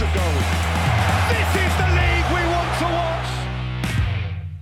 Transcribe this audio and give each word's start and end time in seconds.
This 0.00 0.08
is 0.08 1.72
the 1.76 1.88
league 1.92 2.28
we 2.32 2.42
want 2.52 2.78
to 2.78 2.84
watch. 2.84 3.30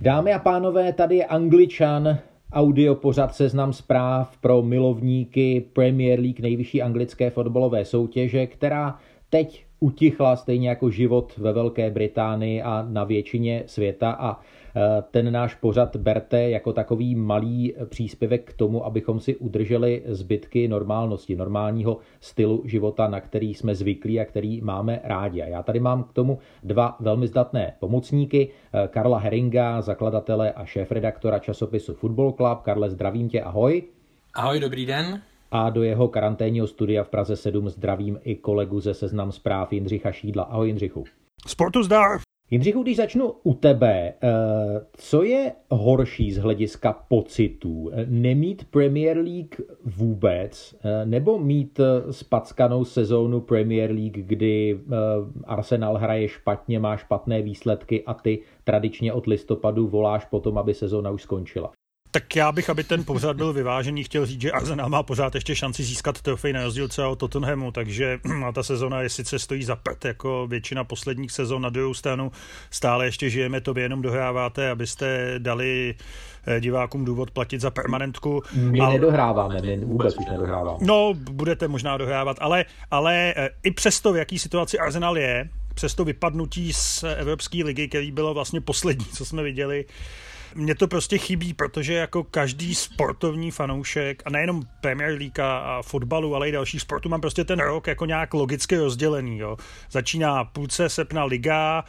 Dámy 0.01 0.33
a 0.33 0.39
pánové, 0.39 0.93
tady 0.93 1.15
je 1.15 1.25
Angličan, 1.25 2.17
audio 2.53 2.95
pořad 2.95 3.35
seznam 3.35 3.73
zpráv 3.73 4.37
pro 4.37 4.61
milovníky 4.61 5.65
Premier 5.73 6.19
League, 6.19 6.39
nejvyšší 6.39 6.81
anglické 6.81 7.29
fotbalové 7.29 7.85
soutěže, 7.85 8.47
která 8.47 8.99
teď 9.29 9.65
utichla 9.79 10.35
stejně 10.35 10.69
jako 10.69 10.89
život 10.89 11.37
ve 11.37 11.53
Velké 11.53 11.91
Británii 11.91 12.61
a 12.61 12.85
na 12.89 13.03
většině 13.03 13.63
světa 13.65 14.11
a 14.11 14.39
ten 15.11 15.31
náš 15.31 15.55
pořad 15.55 15.95
berte 15.95 16.49
jako 16.49 16.73
takový 16.73 17.15
malý 17.15 17.73
příspěvek 17.89 18.49
k 18.49 18.53
tomu, 18.53 18.85
abychom 18.85 19.19
si 19.19 19.35
udrželi 19.35 20.03
zbytky 20.05 20.67
normálnosti, 20.67 21.35
normálního 21.35 21.97
stylu 22.19 22.63
života, 22.65 23.07
na 23.07 23.21
který 23.21 23.53
jsme 23.53 23.75
zvyklí 23.75 24.19
a 24.19 24.25
který 24.25 24.61
máme 24.61 24.99
rádi. 25.03 25.41
A 25.41 25.45
já 25.45 25.63
tady 25.63 25.79
mám 25.79 26.03
k 26.03 26.13
tomu 26.13 26.39
dva 26.63 26.97
velmi 26.99 27.27
zdatné 27.27 27.73
pomocníky. 27.79 28.49
Eh, 28.73 28.87
Karla 28.87 29.19
Heringa, 29.19 29.81
zakladatele 29.81 30.51
a 30.51 30.65
šéf-redaktora 30.65 31.39
časopisu 31.39 31.93
Football 31.93 32.31
Club. 32.31 32.61
Karle, 32.61 32.89
zdravím 32.89 33.29
tě, 33.29 33.41
ahoj. 33.41 33.83
Ahoj, 34.33 34.59
dobrý 34.59 34.85
den. 34.85 35.21
A 35.51 35.69
do 35.69 35.83
jeho 35.83 36.07
karanténního 36.07 36.67
studia 36.67 37.03
v 37.03 37.09
Praze 37.09 37.35
7 37.35 37.69
zdravím 37.69 38.19
i 38.23 38.35
kolegu 38.35 38.79
ze 38.79 38.93
Seznam 38.93 39.31
zpráv 39.31 39.73
Jindřicha 39.73 40.11
Šídla. 40.11 40.43
Ahoj 40.43 40.67
Jindřichu. 40.67 41.03
Sportu 41.47 41.83
zdar. 41.83 42.28
Jindřichu, 42.51 42.83
když 42.83 42.97
začnu 42.97 43.33
u 43.43 43.53
tebe, 43.53 44.13
eh, 44.23 44.27
co 44.91 45.23
je 45.23 45.51
horší 45.69 46.31
z 46.31 46.37
hlediska 46.37 46.93
pocitů? 46.93 47.91
Nemít 48.05 48.65
Premier 48.71 49.17
League 49.17 49.55
vůbec, 49.85 50.75
eh, 50.83 51.05
nebo 51.05 51.39
mít 51.39 51.79
eh, 51.79 52.13
spackanou 52.13 52.85
sezónu 52.85 53.41
Premier 53.41 53.91
League, 53.91 54.25
kdy 54.25 54.79
Arsenal 55.43 55.97
hraje 55.97 56.27
špatně, 56.27 56.79
má 56.79 56.97
špatné 56.97 57.41
výsledky 57.41 58.03
a 58.05 58.13
ty 58.13 58.39
tradičně 58.63 59.13
od 59.13 59.27
listopadu 59.27 59.87
voláš 59.87 60.25
potom, 60.25 60.57
aby 60.57 60.73
sezóna 60.73 61.11
už 61.11 61.21
skončila? 61.21 61.71
Tak 62.11 62.35
já 62.35 62.51
bych, 62.51 62.69
aby 62.69 62.83
ten 62.83 63.03
pořad 63.03 63.35
byl 63.35 63.53
vyvážený, 63.53 64.03
chtěl 64.03 64.25
říct, 64.25 64.41
že 64.41 64.51
Arsenal 64.51 64.89
má 64.89 65.03
pořád 65.03 65.35
ještě 65.35 65.55
šanci 65.55 65.83
získat 65.83 66.21
trofej 66.21 66.53
na 66.53 66.63
rozdíl 66.63 66.87
třeba 66.87 67.07
od 67.07 67.19
Tottenhamu, 67.19 67.71
takže 67.71 68.19
ta 68.53 68.63
sezona 68.63 69.01
je 69.01 69.09
sice 69.09 69.39
stojí 69.39 69.63
za 69.63 69.75
prd, 69.75 70.05
jako 70.05 70.47
většina 70.47 70.83
posledních 70.83 71.31
sezon 71.31 71.61
na 71.61 71.69
druhou 71.69 71.93
stranu, 71.93 72.31
stále 72.71 73.05
ještě 73.05 73.29
žijeme, 73.29 73.61
to 73.61 73.73
vy 73.73 73.81
jenom 73.81 74.01
dohráváte, 74.01 74.69
abyste 74.69 75.35
dali 75.37 75.95
eh, 76.47 76.59
divákům 76.61 77.05
důvod 77.05 77.31
platit 77.31 77.61
za 77.61 77.71
permanentku. 77.71 78.43
My 78.53 78.79
ale... 78.79 78.93
nedohráváme, 78.93 79.61
my 79.61 79.77
vůbec 79.77 80.17
už 80.17 80.25
nedohráváme. 80.25 80.77
No, 80.81 81.13
budete 81.31 81.67
možná 81.67 81.97
dohrávat, 81.97 82.37
ale, 82.39 82.65
ale 82.91 83.33
eh, 83.37 83.49
i 83.63 83.71
přesto, 83.71 84.13
v 84.13 84.17
jaký 84.17 84.39
situaci 84.39 84.79
Arsenal 84.79 85.17
je, 85.17 85.49
přesto 85.73 86.05
vypadnutí 86.05 86.73
z 86.73 87.03
Evropské 87.03 87.63
ligy, 87.63 87.87
který 87.87 88.11
bylo 88.11 88.33
vlastně 88.33 88.61
poslední, 88.61 89.05
co 89.05 89.25
jsme 89.25 89.43
viděli, 89.43 89.85
mně 90.55 90.75
to 90.75 90.87
prostě 90.87 91.17
chybí, 91.17 91.53
protože 91.53 91.93
jako 91.93 92.23
každý 92.23 92.75
sportovní 92.75 93.51
fanoušek, 93.51 94.23
a 94.25 94.29
nejenom 94.29 94.63
Premier 94.81 95.17
League 95.17 95.39
a 95.39 95.81
fotbalu, 95.81 96.35
ale 96.35 96.49
i 96.49 96.51
dalších 96.51 96.81
sportů, 96.81 97.09
mám 97.09 97.21
prostě 97.21 97.43
ten 97.43 97.59
rok 97.59 97.87
jako 97.87 98.05
nějak 98.05 98.33
logicky 98.33 98.77
rozdělený. 98.77 99.37
Jo. 99.37 99.57
Začíná 99.91 100.43
půlce 100.43 100.89
srpna 100.89 101.23
liga, 101.23 101.83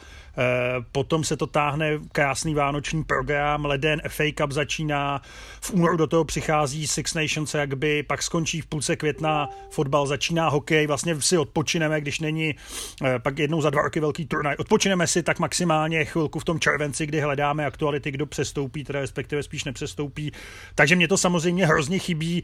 potom 0.91 1.23
se 1.23 1.37
to 1.37 1.47
táhne 1.47 1.99
krásný 2.11 2.53
vánoční 2.53 3.03
program, 3.03 3.65
leden 3.65 4.01
FA 4.07 4.23
Cup 4.37 4.51
začíná, 4.51 5.21
v 5.61 5.73
únoru 5.73 5.97
do 5.97 6.07
toho 6.07 6.25
přichází 6.25 6.87
Six 6.87 7.13
Nations 7.13 7.55
rugby, 7.55 8.03
pak 8.03 8.23
skončí 8.23 8.61
v 8.61 8.65
půlce 8.65 8.95
května 8.95 9.49
fotbal, 9.69 10.07
začíná 10.07 10.49
hokej, 10.49 10.87
vlastně 10.87 11.21
si 11.21 11.37
odpočineme, 11.37 12.01
když 12.01 12.19
není 12.19 12.55
eh, 13.03 13.19
pak 13.19 13.39
jednou 13.39 13.61
za 13.61 13.69
dva 13.69 13.81
roky 13.81 13.99
velký 13.99 14.25
turnaj. 14.25 14.55
Odpočineme 14.59 15.07
si 15.07 15.23
tak 15.23 15.39
maximálně 15.39 16.05
chvilku 16.05 16.39
v 16.39 16.45
tom 16.45 16.59
červenci, 16.59 17.05
kdy 17.05 17.19
hledáme 17.19 17.65
aktuality, 17.65 18.11
kdo 18.11 18.25
přestoupí, 18.25 18.83
teda 18.83 18.99
respektive 18.99 19.43
spíš 19.43 19.63
nepřestoupí. 19.63 20.31
Takže 20.75 20.95
mě 20.95 21.07
to 21.07 21.17
samozřejmě 21.17 21.67
hrozně 21.67 21.99
chybí. 21.99 22.43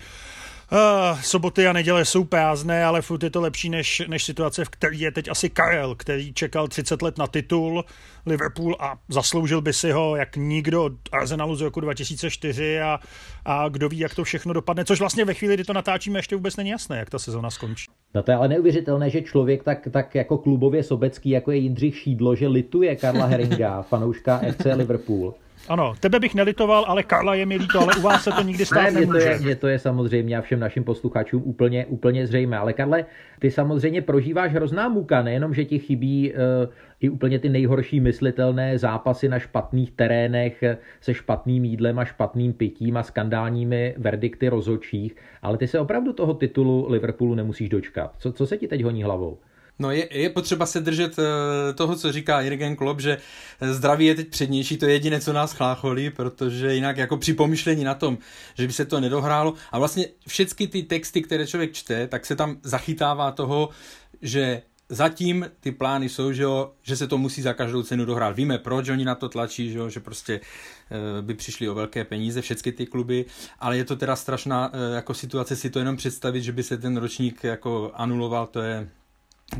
Uh, 0.72 1.20
soboty 1.22 1.68
a 1.68 1.74
neděle 1.74 2.06
jsou 2.06 2.24
prázdné, 2.24 2.86
ale 2.86 3.02
furt 3.02 3.24
je 3.24 3.30
to 3.30 3.42
lepší 3.42 3.70
než, 3.70 4.04
než 4.08 4.24
situace, 4.24 4.66
v 4.66 4.70
které 4.70 4.96
je 4.96 5.12
teď 5.12 5.30
asi 5.30 5.50
Karel, 5.50 5.96
který 5.96 6.34
čekal 6.34 6.68
30 6.68 7.02
let 7.02 7.18
na 7.18 7.28
titul 7.28 7.86
Liverpool 8.26 8.76
a 8.80 8.98
zasloužil 9.10 9.62
by 9.62 9.74
si 9.74 9.92
ho 9.92 10.16
jak 10.16 10.36
nikdo 10.36 10.84
od 10.84 10.94
Arsenalu 11.12 11.56
z 11.56 11.62
roku 11.62 11.80
2004 11.80 12.82
a, 12.82 13.00
a 13.46 13.70
kdo 13.70 13.90
ví, 13.90 14.00
jak 14.00 14.16
to 14.16 14.24
všechno 14.24 14.54
dopadne, 14.54 14.86
což 14.86 15.00
vlastně 15.00 15.26
ve 15.26 15.34
chvíli, 15.34 15.54
kdy 15.54 15.64
to 15.64 15.74
natáčíme, 15.74 16.20
ještě 16.20 16.36
vůbec 16.36 16.56
není 16.56 16.70
jasné, 16.70 16.98
jak 16.98 17.10
ta 17.10 17.20
sezona 17.20 17.50
skončí. 17.50 17.86
No 18.16 18.24
to 18.24 18.32
je 18.32 18.38
ale 18.38 18.48
neuvěřitelné, 18.48 19.10
že 19.10 19.22
člověk 19.22 19.64
tak, 19.64 19.88
tak 19.92 20.16
jako 20.16 20.38
klubově 20.38 20.84
sobecký, 20.84 21.30
jako 21.30 21.52
je 21.52 21.58
Jindřich 21.58 21.98
Šídlo, 21.98 22.36
že 22.36 22.48
lituje 22.48 22.96
Karla 22.96 23.26
Heringa, 23.26 23.82
fanouška 23.90 24.42
FC 24.52 24.66
Liverpool. 24.76 25.34
Ano, 25.70 25.96
tebe 26.00 26.20
bych 26.20 26.36
nelitoval, 26.36 26.86
ale 26.88 27.04
Karla 27.04 27.36
je 27.36 27.46
mi 27.46 27.58
líto, 27.58 27.80
ale 27.80 27.96
u 27.96 28.02
vás 28.02 28.24
se 28.24 28.32
to 28.32 28.42
nikdy 28.42 28.66
stát 28.66 28.82
ne, 28.84 28.92
nemůže. 28.92 29.20
To 29.20 29.26
je, 29.26 29.40
mě 29.40 29.56
to 29.56 29.68
je 29.68 29.80
samozřejmě 29.80 30.38
a 30.38 30.42
všem 30.42 30.60
našim 30.60 30.84
posluchačům 30.84 31.44
úplně, 31.46 31.86
úplně 31.86 32.28
zřejmé. 32.28 32.58
Ale 32.58 32.74
Karle, 32.74 33.06
ty 33.40 33.52
samozřejmě 33.52 34.02
prožíváš 34.02 34.54
hrozná 34.54 34.90
muka, 34.90 35.22
nejenom, 35.22 35.54
že 35.54 35.66
ti 35.66 35.80
chybí 35.80 36.34
uh, 36.34 36.38
i 37.00 37.10
úplně 37.10 37.40
ty 37.40 37.50
nejhorší 37.50 38.00
myslitelné 38.00 38.78
zápasy 38.78 39.30
na 39.30 39.40
špatných 39.40 39.92
terénech 39.92 40.64
se 41.02 41.14
špatným 41.14 41.66
jídlem 41.66 42.00
a 42.00 42.06
špatným 42.06 42.54
pitím 42.54 42.98
a 42.98 43.04
skandálními 43.04 43.96
verdikty 43.98 44.50
rozočích, 44.50 45.16
ale 45.42 45.58
ty 45.58 45.68
se 45.68 45.80
opravdu 45.80 46.14
toho 46.14 46.34
titulu 46.34 46.92
Liverpoolu 46.92 47.36
nemusíš 47.36 47.70
dočkat. 47.70 48.12
Co, 48.18 48.32
co 48.32 48.48
se 48.48 48.58
ti 48.58 48.68
teď 48.68 48.84
honí 48.84 49.04
hlavou? 49.04 49.38
No 49.80 49.92
je, 49.92 50.20
je 50.20 50.30
potřeba 50.30 50.66
se 50.66 50.80
držet 50.80 51.20
eh, 51.20 51.74
toho, 51.74 51.96
co 51.96 52.12
říká 52.12 52.42
Jürgen 52.42 52.76
Klopp, 52.76 53.00
že 53.00 53.18
zdraví 53.62 54.06
je 54.06 54.16
teď 54.16 54.28
přednější, 54.28 54.78
to 54.78 54.86
je 54.86 54.92
jediné, 54.92 55.22
co 55.22 55.34
nás 55.34 55.54
chlácholí, 55.54 56.10
protože 56.10 56.74
jinak 56.74 56.98
jako 56.98 57.18
při 57.18 57.34
pomyšlení 57.34 57.84
na 57.84 57.94
tom, 57.94 58.18
že 58.56 58.68
by 58.68 58.74
se 58.74 58.86
to 58.86 59.00
nedohrálo 59.00 59.54
a 59.72 59.80
vlastně 59.80 60.06
všechny 60.28 60.68
ty 60.68 60.84
texty, 60.84 61.22
které 61.22 61.48
člověk 61.48 61.74
čte, 61.74 62.08
tak 62.08 62.26
se 62.26 62.36
tam 62.36 62.58
zachytává 62.64 63.32
toho, 63.32 63.70
že 64.22 64.62
zatím 64.90 65.52
ty 65.60 65.72
plány 65.72 66.10
jsou, 66.10 66.32
že, 66.32 66.44
jo, 66.44 66.72
že 66.82 66.98
se 66.98 67.08
to 67.08 67.18
musí 67.18 67.42
za 67.42 67.54
každou 67.54 67.84
cenu 67.84 68.06
dohrát. 68.06 68.36
Víme, 68.36 68.58
proč 68.58 68.90
oni 68.90 69.06
na 69.06 69.16
to 69.16 69.30
tlačí, 69.30 69.72
že, 69.72 69.78
jo, 69.78 69.90
že 69.90 70.00
prostě 70.00 70.34
e, 70.34 71.22
by 71.22 71.34
přišli 71.34 71.70
o 71.70 71.74
velké 71.74 72.04
peníze, 72.04 72.42
všechny 72.42 72.72
ty 72.72 72.86
kluby, 72.86 73.26
ale 73.60 73.78
je 73.78 73.86
to 73.86 73.96
teda 73.96 74.16
strašná 74.16 74.72
jako 74.96 75.14
situace 75.14 75.56
si 75.56 75.70
to 75.70 75.80
jenom 75.80 75.98
představit, 75.98 76.42
že 76.42 76.52
by 76.52 76.64
se 76.64 76.78
ten 76.78 76.98
ročník 76.98 77.44
jako 77.44 77.92
anuloval, 77.94 78.48
to 78.48 78.62
je, 78.62 78.90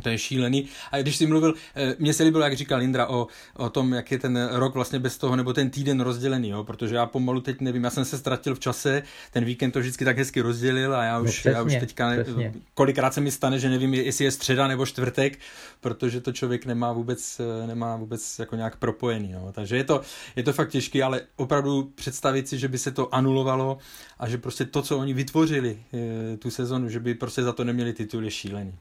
to 0.04 0.10
je 0.10 0.18
šílený. 0.18 0.68
A 0.92 0.98
když 0.98 1.18
jsi 1.18 1.28
mluvil, 1.28 1.54
eh, 1.76 1.96
mně 2.00 2.14
se 2.14 2.24
líbilo, 2.24 2.44
jak 2.44 2.56
říkal 2.56 2.82
Indra, 2.82 3.08
o, 3.10 3.28
o 3.54 3.70
tom, 3.70 3.94
jak 3.94 4.12
je 4.12 4.20
ten 4.20 4.50
rok 4.52 4.74
vlastně 4.74 5.00
bez 5.00 5.18
toho, 5.18 5.36
nebo 5.36 5.54
ten 5.54 5.70
týden 5.70 6.00
rozdělený, 6.00 6.50
jo? 6.50 6.64
protože 6.64 6.96
já 6.96 7.06
pomalu 7.06 7.42
teď 7.42 7.62
nevím, 7.62 7.84
já 7.84 7.90
jsem 7.90 8.06
se 8.06 8.18
ztratil 8.18 8.56
v 8.56 8.60
čase, 8.60 9.04
ten 9.32 9.46
víkend 9.46 9.72
to 9.72 9.80
vždycky 9.80 10.06
tak 10.06 10.18
hezky 10.18 10.42
rozdělil 10.42 10.96
a 10.96 11.04
já 11.04 11.20
už, 11.20 11.26
no 11.26 11.32
přesně, 11.32 11.52
já 11.52 11.62
už 11.64 11.76
teďka, 11.76 12.12
přesně. 12.24 12.54
kolikrát 12.74 13.14
se 13.14 13.22
mi 13.22 13.32
stane, 13.32 13.60
že 13.60 13.70
nevím, 13.70 13.94
jestli 13.94 14.26
je 14.26 14.32
středa 14.32 14.68
nebo 14.68 14.86
čtvrtek, 14.86 15.40
protože 15.82 16.22
to 16.22 16.32
člověk 16.32 16.66
nemá 16.66 16.94
vůbec, 16.94 17.42
eh, 17.64 17.68
nemá 17.68 17.96
vůbec 17.96 18.40
jako 18.40 18.56
nějak 18.56 18.76
propojený. 18.76 19.32
Jo? 19.32 19.52
Takže 19.52 19.78
je 19.78 19.84
to, 19.84 20.02
je 20.36 20.44
to 20.44 20.54
fakt 20.54 20.70
těžké, 20.70 21.04
ale 21.04 21.22
opravdu 21.36 21.92
představit 21.96 22.48
si, 22.48 22.58
že 22.58 22.68
by 22.68 22.78
se 22.78 22.92
to 22.92 23.16
anulovalo 23.16 23.78
a 24.20 24.30
že 24.30 24.38
prostě 24.38 24.66
to, 24.66 24.82
co 24.82 24.98
oni 24.98 25.14
vytvořili 25.14 25.80
eh, 25.94 26.38
tu 26.38 26.52
sezonu, 26.52 26.90
že 26.90 27.00
by 27.00 27.14
prostě 27.14 27.44
za 27.44 27.54
to 27.54 27.64
neměli 27.64 27.94
titul, 27.94 28.24
je 28.24 28.32
šílený. 28.32 28.74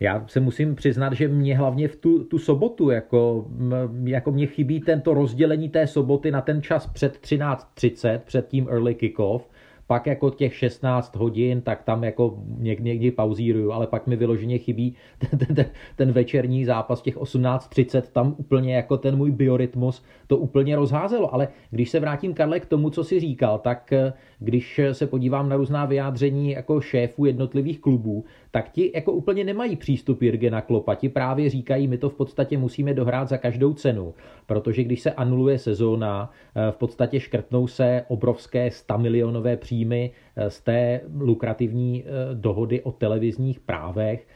Já 0.00 0.24
se 0.26 0.40
musím 0.40 0.74
přiznat, 0.74 1.12
že 1.12 1.28
mě 1.28 1.56
hlavně 1.56 1.88
v 1.88 1.96
tu, 1.96 2.24
tu 2.24 2.38
sobotu, 2.38 2.90
jako, 2.90 3.46
jako 4.04 4.32
mě 4.32 4.46
chybí 4.46 4.80
tento 4.80 5.14
rozdělení 5.14 5.68
té 5.68 5.86
soboty 5.86 6.30
na 6.30 6.40
ten 6.40 6.62
čas 6.62 6.86
před 6.86 7.18
13.30, 7.22 8.18
před 8.18 8.48
tím 8.48 8.68
early 8.68 8.94
kickoff, 8.94 9.48
pak 9.86 10.06
jako 10.06 10.30
těch 10.30 10.54
16 10.54 11.16
hodin, 11.16 11.60
tak 11.60 11.82
tam 11.82 12.04
jako 12.04 12.38
někdy, 12.58 12.90
někdy 12.90 13.10
pauzíruju, 13.10 13.72
ale 13.72 13.86
pak 13.86 14.06
mi 14.06 14.16
vyloženě 14.16 14.58
chybí 14.58 14.94
ten, 15.18 15.38
ten, 15.38 15.66
ten 15.96 16.12
večerní 16.12 16.64
zápas 16.64 17.02
těch 17.02 17.16
18.30, 17.16 18.02
tam 18.12 18.34
úplně 18.38 18.76
jako 18.76 18.96
ten 18.96 19.16
můj 19.16 19.30
biorytmus 19.30 20.04
to 20.26 20.36
úplně 20.36 20.76
rozházelo. 20.76 21.34
Ale 21.34 21.48
když 21.70 21.90
se 21.90 22.00
vrátím, 22.00 22.34
Karle, 22.34 22.60
k 22.60 22.66
tomu, 22.66 22.90
co 22.90 23.04
si 23.04 23.20
říkal, 23.20 23.58
tak 23.58 23.92
eh, 23.92 24.12
když 24.38 24.80
se 24.92 25.06
podívám 25.06 25.48
na 25.48 25.56
různá 25.56 25.84
vyjádření 25.84 26.50
jako 26.50 26.80
šéfů 26.80 27.24
jednotlivých 27.24 27.80
klubů, 27.80 28.24
tak 28.56 28.70
ti 28.70 28.92
jako 28.94 29.12
úplně 29.12 29.44
nemají 29.44 29.76
přístup 29.76 30.22
Jirgena 30.22 30.60
Klopa. 30.60 30.94
Ti 30.94 31.08
právě 31.08 31.50
říkají, 31.50 31.88
my 31.88 31.98
to 31.98 32.10
v 32.10 32.14
podstatě 32.14 32.58
musíme 32.58 32.94
dohrát 32.94 33.28
za 33.28 33.36
každou 33.36 33.74
cenu, 33.74 34.14
protože 34.46 34.84
když 34.84 35.00
se 35.00 35.12
anuluje 35.12 35.58
sezóna, 35.58 36.30
eh, 36.54 36.72
v 36.72 36.76
podstatě 36.76 37.20
škrtnou 37.20 37.66
se 37.66 38.04
obrovské 38.08 38.70
100 38.70 38.98
milionové 38.98 39.56
příjmy 39.56 40.10
eh, 40.36 40.50
z 40.50 40.60
té 40.60 41.00
lukrativní 41.18 42.04
eh, 42.04 42.34
dohody 42.34 42.82
o 42.82 42.92
televizních 42.92 43.60
právech 43.60 44.26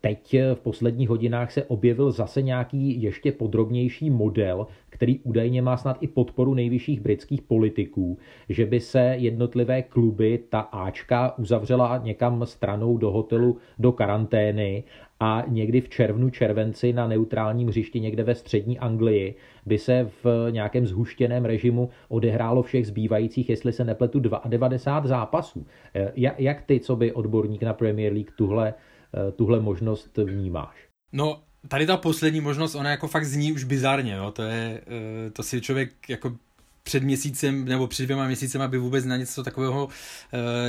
Teď 0.00 0.36
v 0.54 0.60
posledních 0.60 1.08
hodinách 1.08 1.52
se 1.52 1.64
objevil 1.64 2.10
zase 2.10 2.42
nějaký 2.42 3.02
ještě 3.02 3.32
podrobnější 3.32 4.10
model, 4.10 4.66
který 4.90 5.18
údajně 5.18 5.62
má 5.62 5.76
snad 5.76 5.98
i 6.00 6.06
podporu 6.06 6.54
nejvyšších 6.54 7.00
britských 7.00 7.42
politiků, 7.42 8.18
že 8.48 8.66
by 8.66 8.80
se 8.80 9.00
jednotlivé 9.18 9.82
kluby, 9.82 10.38
ta 10.48 10.60
Ačka, 10.60 11.38
uzavřela 11.38 11.98
někam 11.98 12.46
stranou 12.46 12.98
do 12.98 13.10
hotelu 13.10 13.56
do 13.78 13.92
karantény 13.92 14.84
a 15.20 15.44
někdy 15.48 15.80
v 15.80 15.88
červnu, 15.88 16.30
červenci 16.30 16.92
na 16.92 17.08
neutrálním 17.08 17.68
hřišti 17.68 18.00
někde 18.00 18.22
ve 18.22 18.34
střední 18.34 18.78
Anglii 18.78 19.34
by 19.66 19.78
se 19.78 20.10
v 20.24 20.46
nějakém 20.50 20.86
zhuštěném 20.86 21.44
režimu 21.44 21.90
odehrálo 22.08 22.62
všech 22.62 22.86
zbývajících, 22.86 23.50
jestli 23.50 23.72
se 23.72 23.84
nepletu, 23.84 24.20
92 24.20 25.08
zápasů. 25.08 25.66
Eh, 25.94 26.12
jak 26.38 26.62
ty, 26.62 26.80
co 26.80 26.96
by 26.96 27.12
odborník 27.12 27.62
na 27.62 27.72
Premier 27.72 28.12
League, 28.12 28.30
tuhle, 28.36 28.68
eh, 28.68 28.87
tuhle 29.36 29.60
možnost 29.60 30.16
vnímáš? 30.16 30.76
No, 31.12 31.42
tady 31.68 31.86
ta 31.86 31.96
poslední 31.96 32.40
možnost, 32.40 32.74
ona 32.74 32.90
jako 32.90 33.08
fakt 33.08 33.24
zní 33.24 33.52
už 33.52 33.64
bizarně, 33.64 34.12
jo? 34.12 34.30
to 34.30 34.42
je, 34.42 34.80
eh, 34.86 35.30
to 35.30 35.42
si 35.42 35.60
člověk 35.60 36.08
jako 36.08 36.36
před 36.82 37.02
měsícem 37.02 37.64
nebo 37.64 37.86
před 37.86 38.02
dvěma 38.02 38.26
měsícem, 38.26 38.62
aby 38.62 38.78
vůbec 38.78 39.04
na 39.04 39.16
něco 39.16 39.42
takového 39.42 39.88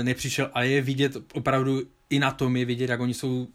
nepřišel 0.02 0.50
a 0.54 0.64
je 0.64 0.82
vidět 0.82 1.18
opravdu 1.34 1.82
i 2.10 2.20
na 2.20 2.32
tom 2.32 2.58
je 2.58 2.66
vidět, 2.66 2.90
jak 2.90 3.00
oni 3.00 3.14
jsou 3.14 3.48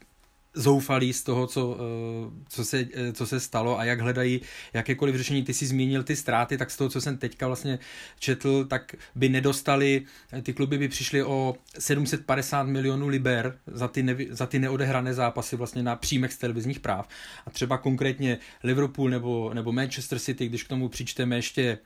zoufalí 0.55 1.13
z 1.13 1.23
toho, 1.23 1.47
co, 1.47 1.77
eh, 1.79 2.43
co, 2.49 2.65
se, 2.65 2.87
eh, 2.93 3.13
co 3.13 3.27
se 3.27 3.39
stalo 3.39 3.79
a 3.79 3.83
jak 3.83 4.01
hledají 4.01 4.41
jakékoliv 4.73 5.15
řešení. 5.15 5.43
Ty 5.43 5.53
si 5.53 5.65
zmínil 5.65 6.03
ty 6.03 6.15
ztráty, 6.15 6.57
tak 6.57 6.71
z 6.71 6.77
toho, 6.77 6.89
co 6.89 7.01
jsem 7.01 7.17
teďka 7.17 7.47
vlastně 7.47 7.79
četl, 8.19 8.65
tak 8.65 8.95
by 9.15 9.29
nedostali, 9.29 10.05
ty 10.43 10.53
kluby 10.53 10.77
by 10.77 10.87
přišly 10.87 11.23
o 11.23 11.55
750 11.79 12.63
milionů 12.63 13.07
liber 13.07 13.59
za 13.67 13.87
ty, 13.87 14.03
ne, 14.03 14.15
za 14.29 14.45
ty 14.45 14.59
neodehrané 14.59 15.13
zápasy 15.13 15.55
vlastně 15.55 15.83
na 15.83 15.95
příjmech 15.95 16.33
z 16.33 16.37
televizních 16.37 16.79
práv. 16.79 17.07
A 17.45 17.49
třeba 17.49 17.77
konkrétně 17.77 18.37
Liverpool 18.63 19.09
nebo, 19.09 19.53
nebo 19.53 19.71
Manchester 19.71 20.19
City, 20.19 20.47
když 20.47 20.63
k 20.63 20.67
tomu 20.67 20.89
přičteme 20.89 21.35
ještě 21.35 21.65
Eh, 21.65 21.77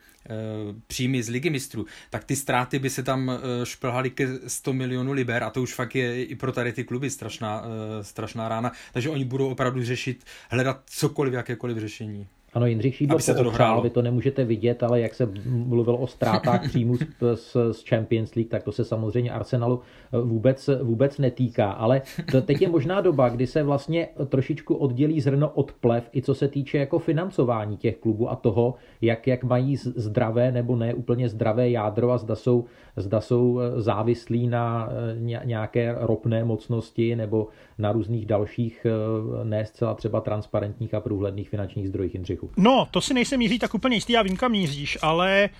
příjmy 0.86 1.22
z 1.22 1.28
ligy 1.28 1.50
mistrů, 1.50 1.86
tak 2.10 2.24
ty 2.24 2.36
ztráty 2.36 2.78
by 2.78 2.90
se 2.90 3.02
tam 3.02 3.30
eh, 3.30 3.66
šplhaly 3.66 4.10
ke 4.10 4.28
100 4.46 4.72
milionů 4.72 5.12
liber 5.12 5.44
a 5.44 5.50
to 5.50 5.62
už 5.62 5.74
fakt 5.74 5.94
je 5.94 6.24
i 6.24 6.34
pro 6.34 6.52
tady 6.52 6.72
ty 6.72 6.84
kluby 6.84 7.10
strašná, 7.10 7.62
eh, 7.64 8.04
strašná 8.04 8.48
rána. 8.48 8.72
Takže 8.92 9.10
oni 9.10 9.24
budou 9.24 9.48
opravdu 9.48 9.84
řešit, 9.84 10.24
hledat 10.50 10.82
cokoliv, 10.86 11.34
jakékoliv 11.34 11.78
řešení. 11.78 12.26
Ano, 12.52 12.66
Jindřich 12.66 12.94
Šídlo 12.94 13.18
se 13.18 13.34
to 13.34 13.42
dohrálo. 13.42 13.82
vy 13.82 13.90
to 13.90 14.02
nemůžete 14.02 14.44
vidět, 14.44 14.82
ale 14.82 15.00
jak 15.00 15.14
se 15.14 15.28
mluvil 15.46 15.94
o 15.94 16.06
ztrátách 16.06 16.68
příjmu 16.68 16.96
z, 17.34 17.56
z 17.72 17.84
Champions 17.88 18.34
League, 18.34 18.50
tak 18.50 18.62
to 18.62 18.72
se 18.72 18.84
samozřejmě 18.84 19.30
Arsenalu 19.30 19.80
vůbec, 20.22 20.70
vůbec 20.82 21.18
netýká. 21.18 21.70
Ale 21.70 22.02
to, 22.30 22.42
teď 22.42 22.62
je 22.62 22.68
možná 22.68 23.00
doba, 23.00 23.28
kdy 23.28 23.46
se 23.46 23.62
vlastně 23.62 24.08
trošičku 24.28 24.74
oddělí 24.74 25.20
zrno 25.20 25.50
od 25.50 25.72
plev, 25.72 26.10
i 26.12 26.22
co 26.22 26.34
se 26.34 26.48
týče 26.48 26.78
jako 26.78 26.98
financování 26.98 27.76
těch 27.76 27.96
klubů 27.96 28.30
a 28.30 28.36
toho, 28.36 28.74
jak, 29.00 29.26
jak 29.26 29.44
mají 29.44 29.76
zdravé 29.76 30.52
nebo 30.52 30.76
ne 30.76 30.94
úplně 30.94 31.28
zdravé 31.28 31.70
jádro 31.70 32.10
a 32.10 32.18
zda 32.18 32.36
jsou, 32.36 32.64
zda 32.96 33.20
jsou 33.20 33.60
závislí 33.76 34.48
na 34.48 34.88
eh, 34.90 35.44
nějaké 35.44 35.96
ropné 35.98 36.44
mocnosti 36.44 37.16
nebo 37.16 37.48
na 37.78 37.92
různých 37.92 38.26
dalších 38.26 38.86
eh, 38.86 39.44
ne 39.44 39.66
zcela 39.66 39.94
třeba 39.94 40.20
transparentních 40.20 40.94
a 40.94 41.00
průhledných 41.00 41.48
finančních 41.48 41.88
zdrojích 41.88 42.14
Jindřichu. 42.14 42.50
No, 42.56 42.88
to 42.90 43.00
si 43.00 43.14
nejsem 43.14 43.38
míří 43.38 43.58
tak 43.58 43.74
úplně 43.74 43.96
jistý, 43.96 44.12
já 44.12 44.22
vím, 44.22 44.36
kam 44.36 44.52
míříš, 44.52 44.98
ale 45.02 45.50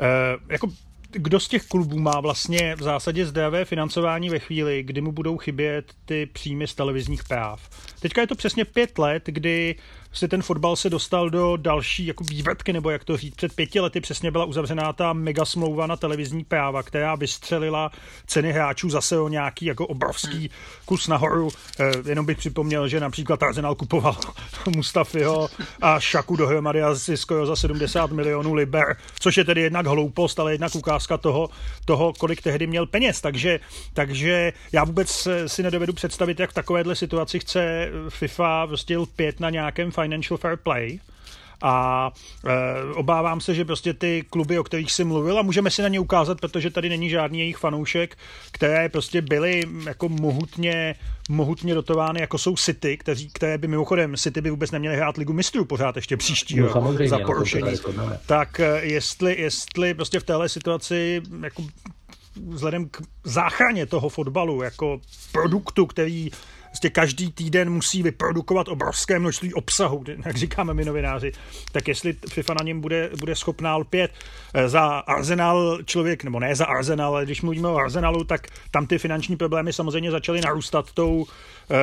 uh, 0.00 0.06
jako 0.52 0.68
kdo 1.12 1.40
z 1.40 1.48
těch 1.48 1.66
klubů 1.66 1.98
má 1.98 2.20
vlastně 2.20 2.76
v 2.76 2.82
zásadě 2.82 3.26
zdravé 3.26 3.64
financování 3.64 4.30
ve 4.30 4.38
chvíli, 4.38 4.82
kdy 4.82 5.00
mu 5.00 5.12
budou 5.12 5.36
chybět 5.38 5.92
ty 6.04 6.26
příjmy 6.26 6.66
z 6.66 6.74
televizních 6.74 7.24
práv. 7.24 7.68
Teďka 8.00 8.20
je 8.20 8.26
to 8.26 8.34
přesně 8.34 8.64
pět 8.64 8.98
let, 8.98 9.22
kdy 9.26 9.76
si 10.12 10.28
ten 10.28 10.42
fotbal 10.42 10.76
se 10.76 10.90
dostal 10.90 11.30
do 11.30 11.56
další 11.56 12.06
jako 12.06 12.24
vývrtky, 12.24 12.72
nebo 12.72 12.90
jak 12.90 13.04
to 13.04 13.16
říct. 13.16 13.34
Před 13.34 13.54
pěti 13.54 13.80
lety 13.80 14.00
přesně 14.00 14.30
byla 14.30 14.44
uzavřená 14.44 14.92
ta 14.92 15.12
mega 15.12 15.44
smlouva 15.44 15.86
na 15.86 15.96
televizní 15.96 16.44
práva, 16.44 16.82
která 16.82 17.14
vystřelila 17.14 17.90
ceny 18.26 18.52
hráčů 18.52 18.90
zase 18.90 19.18
o 19.18 19.28
nějaký 19.28 19.64
jako 19.64 19.86
obrovský 19.86 20.50
kus 20.84 21.08
nahoru. 21.08 21.48
Eh, 21.80 21.92
jenom 22.08 22.26
bych 22.26 22.38
připomněl, 22.38 22.88
že 22.88 23.00
například 23.00 23.42
Arsenal 23.42 23.74
kupoval 23.74 24.16
Mustafiho 24.76 25.48
a 25.82 26.00
Šaku 26.00 26.36
dohromady 26.36 26.82
asi 26.82 27.16
skoro 27.16 27.46
za 27.46 27.56
70 27.56 28.12
milionů 28.12 28.54
liber, 28.54 28.96
což 29.20 29.36
je 29.36 29.44
tedy 29.44 29.60
jednak 29.60 29.86
hloupost, 29.86 30.40
ale 30.40 30.52
jednak 30.52 30.74
ukázka 30.74 31.18
toho, 31.18 31.50
toho 31.84 32.12
kolik 32.12 32.42
tehdy 32.42 32.66
měl 32.66 32.86
peněz. 32.86 33.20
Takže, 33.20 33.60
takže 33.94 34.52
já 34.72 34.84
vůbec 34.84 35.28
si 35.46 35.62
nedovedu 35.62 35.92
představit, 35.92 36.40
jak 36.40 36.50
v 36.50 36.54
takovéhle 36.54 36.96
situaci 36.96 37.38
chce 37.38 37.88
FIFA 38.08 38.66
prostě 38.66 38.96
pět 39.16 39.40
na 39.40 39.50
nějakém 39.50 39.90
financial 40.02 40.38
fair 40.38 40.56
play, 40.56 41.00
a 41.62 42.10
e, 42.46 42.94
obávám 42.94 43.40
se, 43.40 43.54
že 43.54 43.64
prostě 43.64 43.94
ty 43.94 44.24
kluby, 44.30 44.58
o 44.58 44.64
kterých 44.64 44.92
si 44.92 45.04
mluvil, 45.04 45.38
a 45.38 45.42
můžeme 45.42 45.70
si 45.70 45.82
na 45.82 45.88
ně 45.88 46.00
ukázat, 46.00 46.40
protože 46.40 46.70
tady 46.70 46.88
není 46.88 47.10
žádný 47.10 47.38
jejich 47.38 47.56
fanoušek, 47.56 48.18
které 48.52 48.88
prostě 48.88 49.22
byly 49.22 49.62
jako 49.86 50.08
mohutně, 50.08 50.94
mohutně 51.28 51.74
dotovány, 51.74 52.20
jako 52.20 52.38
jsou 52.38 52.56
City, 52.56 52.96
kteří, 52.96 53.30
které 53.32 53.58
by 53.58 53.68
mimochodem, 53.68 54.16
City 54.16 54.40
by 54.40 54.50
vůbec 54.50 54.70
neměly 54.70 54.96
hrát 54.96 55.16
ligu 55.16 55.32
mistrů 55.32 55.64
pořád 55.64 55.96
ještě 55.96 56.16
příští 56.16 56.60
no, 56.60 56.94
za 57.06 57.18
porušení. 57.18 57.72
Tak 58.26 58.60
e, 58.60 58.80
jestli, 58.82 59.40
jestli 59.40 59.94
prostě 59.94 60.20
v 60.20 60.24
téhle 60.24 60.48
situaci 60.48 61.22
jako 61.42 61.62
vzhledem 62.48 62.88
k 62.88 63.02
záchraně 63.24 63.86
toho 63.86 64.08
fotbalu 64.08 64.62
jako 64.62 65.00
produktu, 65.32 65.86
který 65.86 66.30
prostě 66.70 66.90
každý 66.90 67.32
týden 67.32 67.70
musí 67.70 68.02
vyprodukovat 68.02 68.68
obrovské 68.68 69.18
množství 69.18 69.54
obsahu, 69.54 70.04
jak 70.26 70.36
říkáme 70.36 70.74
my 70.74 70.84
novináři, 70.84 71.32
tak 71.72 71.88
jestli 71.88 72.12
FIFA 72.28 72.54
na 72.54 72.64
něm 72.64 72.80
bude, 72.80 73.10
bude 73.20 73.34
schopná 73.36 73.76
lpět. 73.76 74.10
Eh, 74.54 74.68
za 74.68 74.82
Arsenal 74.86 75.78
člověk, 75.84 76.24
nebo 76.24 76.40
ne 76.40 76.54
za 76.54 76.64
Arsenal, 76.64 77.14
ale 77.14 77.24
když 77.24 77.42
mluvíme 77.42 77.68
o 77.68 77.76
Arsenalu, 77.76 78.24
tak 78.24 78.46
tam 78.70 78.86
ty 78.86 78.98
finanční 78.98 79.36
problémy 79.36 79.72
samozřejmě 79.72 80.10
začaly 80.10 80.40
narůstat 80.40 80.92
tou, 80.94 81.26
eh, 81.70 81.76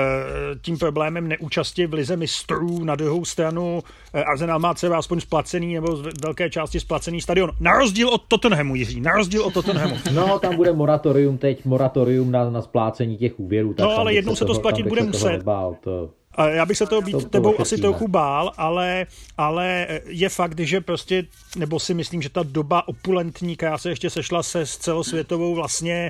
tím 0.61 0.77
problémem 0.77 1.27
neúčasti 1.27 1.87
v 1.87 1.93
lize 1.93 2.15
mistrů. 2.17 2.83
Na 2.83 2.95
druhou 2.95 3.25
stranu 3.25 3.83
eh, 4.13 4.23
Arsenal 4.23 4.59
má 4.59 4.73
třeba 4.73 4.97
aspoň 4.97 5.19
splacený 5.19 5.73
nebo 5.73 5.95
z 5.95 6.21
velké 6.21 6.49
části 6.49 6.79
splacený 6.79 7.21
stadion. 7.21 7.51
Na 7.59 7.71
rozdíl 7.71 8.09
od 8.09 8.21
Tottenhamu, 8.27 8.75
Jiří, 8.75 9.01
na 9.01 9.11
rozdíl 9.11 9.43
od 9.43 9.53
Tottenhamu. 9.53 9.95
No, 10.13 10.39
tam 10.39 10.55
bude 10.55 10.73
moratorium 10.73 11.37
teď, 11.37 11.65
moratorium 11.65 12.31
na, 12.31 12.49
na 12.49 12.61
splácení 12.61 13.17
těch 13.17 13.39
úvěrů. 13.39 13.73
Tak 13.73 13.85
no, 13.85 13.97
ale 13.97 14.13
jednou 14.13 14.35
se 14.35 14.45
to 14.45 14.55
splatí 14.55 14.76
platit 14.83 14.89
bude 14.89 15.03
muset. 15.03 15.43
to... 15.79 16.09
Já 16.45 16.65
bych 16.65 16.77
se 16.77 16.85
toho 16.85 17.01
být 17.01 17.11
to, 17.11 17.21
tebou 17.21 17.61
asi 17.61 17.77
trochu 17.77 18.07
bál, 18.07 18.51
ale, 18.57 19.05
ale 19.37 19.87
je 20.05 20.29
fakt, 20.29 20.59
že 20.59 20.81
prostě, 20.81 21.23
nebo 21.55 21.79
si 21.79 21.93
myslím, 21.93 22.21
že 22.21 22.29
ta 22.29 22.43
doba 22.43 22.87
opulentní, 22.87 23.55
která 23.55 23.77
se 23.77 23.89
ještě 23.89 24.09
sešla 24.09 24.43
se 24.43 24.65
s 24.65 24.77
celosvětovou 24.77 25.55
vlastně 25.55 26.09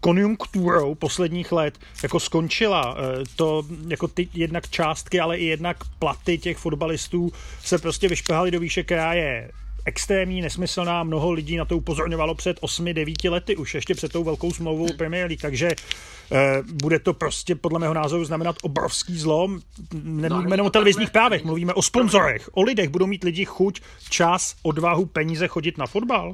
konjunkturou 0.00 0.94
posledních 0.94 1.52
let 1.52 1.78
jako 2.02 2.20
skončila. 2.20 2.96
E, 2.98 3.24
to 3.36 3.64
jako 3.88 4.08
ty 4.08 4.28
jednak 4.34 4.68
částky, 4.68 5.20
ale 5.20 5.38
i 5.38 5.44
jednak 5.44 5.76
platy 5.98 6.38
těch 6.38 6.56
fotbalistů 6.56 7.32
se 7.64 7.78
prostě 7.78 8.08
vyšpehaly 8.08 8.50
do 8.50 8.60
výše, 8.60 8.82
která 8.82 9.14
je 9.14 9.50
extrémní, 9.88 10.40
nesmyslná, 10.40 11.02
mnoho 11.02 11.32
lidí 11.32 11.56
na 11.56 11.64
to 11.64 11.76
upozorňovalo 11.76 12.34
před 12.34 12.60
8-9 12.60 13.30
lety, 13.30 13.56
už 13.56 13.74
ještě 13.74 13.94
před 13.94 14.12
tou 14.12 14.24
velkou 14.24 14.52
smlouvou 14.52 14.86
Premier 14.96 15.26
League, 15.26 15.40
takže 15.40 15.68
eh, 16.32 16.62
bude 16.82 16.98
to 16.98 17.14
prostě 17.14 17.54
podle 17.54 17.78
mého 17.78 17.94
názoru 17.94 18.24
znamenat 18.24 18.56
obrovský 18.62 19.18
zlom. 19.18 19.60
Nemluvíme 20.02 20.54
jenom 20.54 20.66
o 20.66 20.70
televizních 20.70 21.10
právech, 21.10 21.44
mluvíme 21.44 21.74
o 21.74 21.82
sponzorech, 21.82 22.48
o 22.52 22.62
lidech, 22.62 22.88
budou 22.88 23.06
mít 23.06 23.24
lidi 23.24 23.44
chuť, 23.44 23.80
čas, 24.10 24.56
odvahu, 24.62 25.06
peníze 25.06 25.48
chodit 25.48 25.78
na 25.78 25.86
fotbal. 25.86 26.32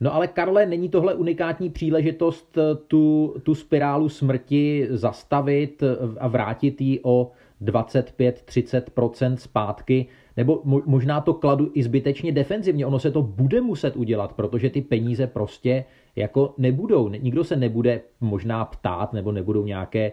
No 0.00 0.14
ale 0.14 0.26
Karle, 0.26 0.66
není 0.66 0.88
tohle 0.88 1.14
unikátní 1.14 1.70
příležitost 1.70 2.58
eh, 2.58 2.74
tu, 2.74 3.34
tu 3.42 3.54
spirálu 3.54 4.08
smrti 4.08 4.86
zastavit 4.90 5.82
eh, 5.82 5.96
a 6.20 6.28
vrátit 6.28 6.80
ji 6.80 7.00
o 7.02 7.30
25-30% 7.62 9.36
zpátky? 9.36 10.06
Nebo 10.36 10.62
možná 10.64 11.20
to 11.20 11.34
kladu 11.34 11.70
i 11.74 11.82
zbytečně 11.82 12.32
defenzivně. 12.32 12.86
Ono 12.86 12.98
se 12.98 13.10
to 13.10 13.22
bude 13.22 13.60
muset 13.60 13.96
udělat, 13.96 14.32
protože 14.32 14.70
ty 14.70 14.82
peníze 14.82 15.26
prostě 15.26 15.84
jako 16.16 16.54
nebudou. 16.58 17.08
Nikdo 17.08 17.44
se 17.44 17.56
nebude 17.56 18.00
možná 18.20 18.64
ptát, 18.64 19.12
nebo 19.12 19.32
nebudou 19.32 19.64
nějaké 19.64 20.12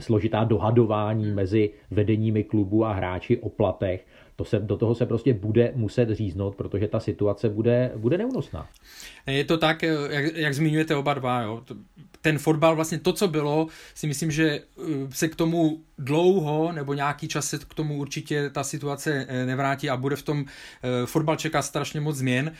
složitá 0.00 0.44
dohadování 0.44 1.34
mezi 1.34 1.70
vedeními 1.90 2.44
klubu 2.44 2.84
a 2.84 2.92
hráči 2.92 3.38
o 3.38 3.48
platech. 3.48 4.06
To 4.36 4.44
se, 4.44 4.58
do 4.58 4.76
toho 4.76 4.94
se 4.94 5.06
prostě 5.06 5.34
bude 5.34 5.72
muset 5.74 6.10
říznout, 6.10 6.56
protože 6.56 6.88
ta 6.88 7.00
situace 7.00 7.48
bude, 7.48 7.92
bude 7.96 8.18
neúnosná. 8.18 8.68
Je 9.26 9.44
to 9.44 9.58
tak, 9.58 9.82
jak, 9.82 10.36
jak 10.36 10.54
zmiňujete 10.54 10.96
oba 10.96 11.14
dva. 11.14 11.42
Jo 11.42 11.62
ten 12.20 12.38
fotbal, 12.38 12.76
vlastně 12.76 12.98
to, 12.98 13.12
co 13.12 13.28
bylo, 13.28 13.66
si 13.94 14.06
myslím, 14.06 14.30
že 14.30 14.60
uh, 14.76 14.84
se 15.10 15.28
k 15.28 15.36
tomu 15.36 15.80
dlouho 15.98 16.72
nebo 16.72 16.94
nějaký 16.94 17.28
čas 17.28 17.48
se 17.48 17.58
k 17.58 17.74
tomu 17.74 17.98
určitě 17.98 18.50
ta 18.50 18.64
situace 18.64 19.26
nevrátí 19.46 19.90
a 19.90 19.96
bude 19.96 20.16
v 20.16 20.22
tom 20.22 20.44
fotbal 21.04 21.36
čeká 21.36 21.62
strašně 21.62 22.00
moc 22.00 22.16
změn. 22.16 22.52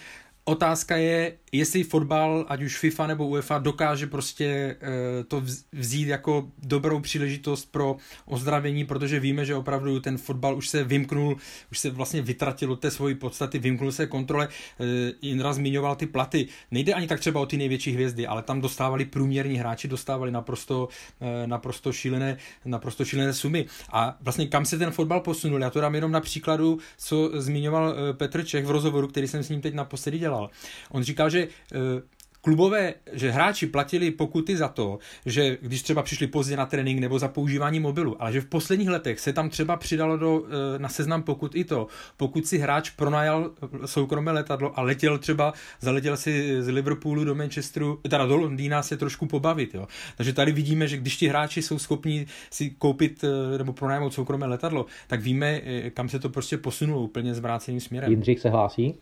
Otázka 0.49 0.97
je, 0.97 1.33
jestli 1.53 1.83
fotbal, 1.83 2.47
ať 2.49 2.63
už 2.63 2.79
FIFA 2.79 3.07
nebo 3.07 3.27
UEFA, 3.27 3.59
dokáže 3.59 4.07
prostě 4.07 4.77
eh, 4.81 5.25
to 5.25 5.43
vzít 5.73 6.09
jako 6.09 6.49
dobrou 6.63 7.01
příležitost 7.01 7.73
pro 7.73 7.97
ozdravění, 8.27 8.85
protože 8.85 9.21
víme, 9.21 9.45
že 9.45 9.55
opravdu 9.55 10.01
ten 10.01 10.19
fotbal 10.19 10.57
už 10.57 10.69
se 10.69 10.85
vymknul, 10.85 11.37
už 11.71 11.79
se 11.79 11.91
vlastně 11.91 12.23
vytratil 12.23 12.73
od 12.73 12.81
té 12.81 12.91
svojí 12.91 13.15
podstaty, 13.15 13.59
vymknul 13.59 13.93
se 13.93 14.07
kontrole. 14.07 14.49
Eh, 14.81 15.13
Jindra 15.23 15.53
zmiňoval 15.53 15.97
ty 15.97 16.07
platy. 16.07 16.49
Nejde 16.71 16.95
ani 16.95 17.07
tak 17.07 17.21
třeba 17.21 17.41
o 17.41 17.47
ty 17.47 17.57
největší 17.57 17.93
hvězdy, 17.93 18.27
ale 18.27 18.43
tam 18.43 18.61
dostávali 18.61 19.05
průměrní 19.05 19.57
hráči, 19.57 19.89
dostávali 19.89 20.31
naprosto, 20.31 20.89
eh, 21.21 21.47
naprosto, 21.47 21.93
šílené, 21.93 22.37
naprosto 22.65 23.05
šílené 23.05 23.33
sumy. 23.33 23.67
A 23.93 24.17
vlastně 24.21 24.47
kam 24.47 24.65
se 24.65 24.79
ten 24.79 24.91
fotbal 24.91 25.21
posunul? 25.21 25.61
Já 25.61 25.71
to 25.71 25.81
dám 25.81 25.95
jenom 25.95 26.13
na 26.13 26.21
příkladu, 26.21 26.79
co 26.99 27.31
zmiňoval 27.35 27.95
Petr 28.13 28.45
Čech 28.45 28.67
v 28.67 28.71
rozhovoru, 28.71 29.09
který 29.09 29.29
jsem 29.29 29.43
s 29.43 29.49
ním 29.49 29.61
teď 29.61 29.75
naposledy 29.75 30.19
dělal 30.19 30.36
dělal. 30.37 30.51
On 30.91 31.03
říkal, 31.03 31.31
že 31.31 31.49
eh, 31.73 32.03
klubové, 32.47 32.95
že 33.13 33.31
hráči 33.31 33.67
platili 33.67 34.11
pokuty 34.11 34.57
za 34.57 34.69
to, 34.69 34.99
že 35.27 35.59
když 35.61 35.83
třeba 35.83 36.03
přišli 36.03 36.27
pozdě 36.27 36.57
na 36.57 36.67
trénink 36.67 37.01
nebo 37.01 37.19
za 37.19 37.29
používání 37.29 37.81
mobilu, 37.81 38.23
ale 38.23 38.33
že 38.33 38.41
v 38.41 38.47
posledních 38.47 38.89
letech 38.89 39.21
se 39.21 39.33
tam 39.33 39.51
třeba 39.51 39.77
přidalo 39.77 40.17
do, 40.17 40.43
eh, 40.47 40.79
na 40.79 40.89
seznam 40.89 41.23
pokut 41.23 41.55
i 41.55 41.65
to, 41.65 41.87
pokud 42.17 42.47
si 42.47 42.59
hráč 42.59 42.91
pronajal 42.91 43.51
soukromé 43.85 44.33
letadlo 44.33 44.79
a 44.79 44.83
letěl 44.83 45.19
třeba, 45.19 45.53
zaletěl 45.81 46.17
si 46.17 46.63
z 46.63 46.69
Liverpoolu 46.69 47.25
do 47.25 47.35
Manchesteru, 47.35 47.99
teda 48.09 48.27
do 48.27 48.37
Londýna 48.37 48.83
se 48.83 48.97
trošku 48.97 49.27
pobavit. 49.27 49.75
Jo. 49.75 49.87
Takže 50.17 50.33
tady 50.33 50.53
vidíme, 50.53 50.89
že 50.89 50.97
když 50.97 51.17
ti 51.17 51.29
hráči 51.29 51.63
jsou 51.63 51.79
schopni 51.79 52.27
si 52.51 52.71
koupit 52.71 53.25
eh, 53.25 53.59
nebo 53.59 53.73
pronajmout 53.73 54.15
soukromé 54.15 54.47
letadlo, 54.47 54.87
tak 55.07 55.21
víme, 55.21 55.61
kam 55.95 56.09
se 56.09 56.19
to 56.19 56.29
prostě 56.29 56.59
posunulo 56.59 57.03
úplně 57.03 57.35
zvráceným 57.35 57.81
směrem. 57.81 58.11
Jindřich 58.11 58.41
se 58.41 58.51
hlásí? 58.51 58.95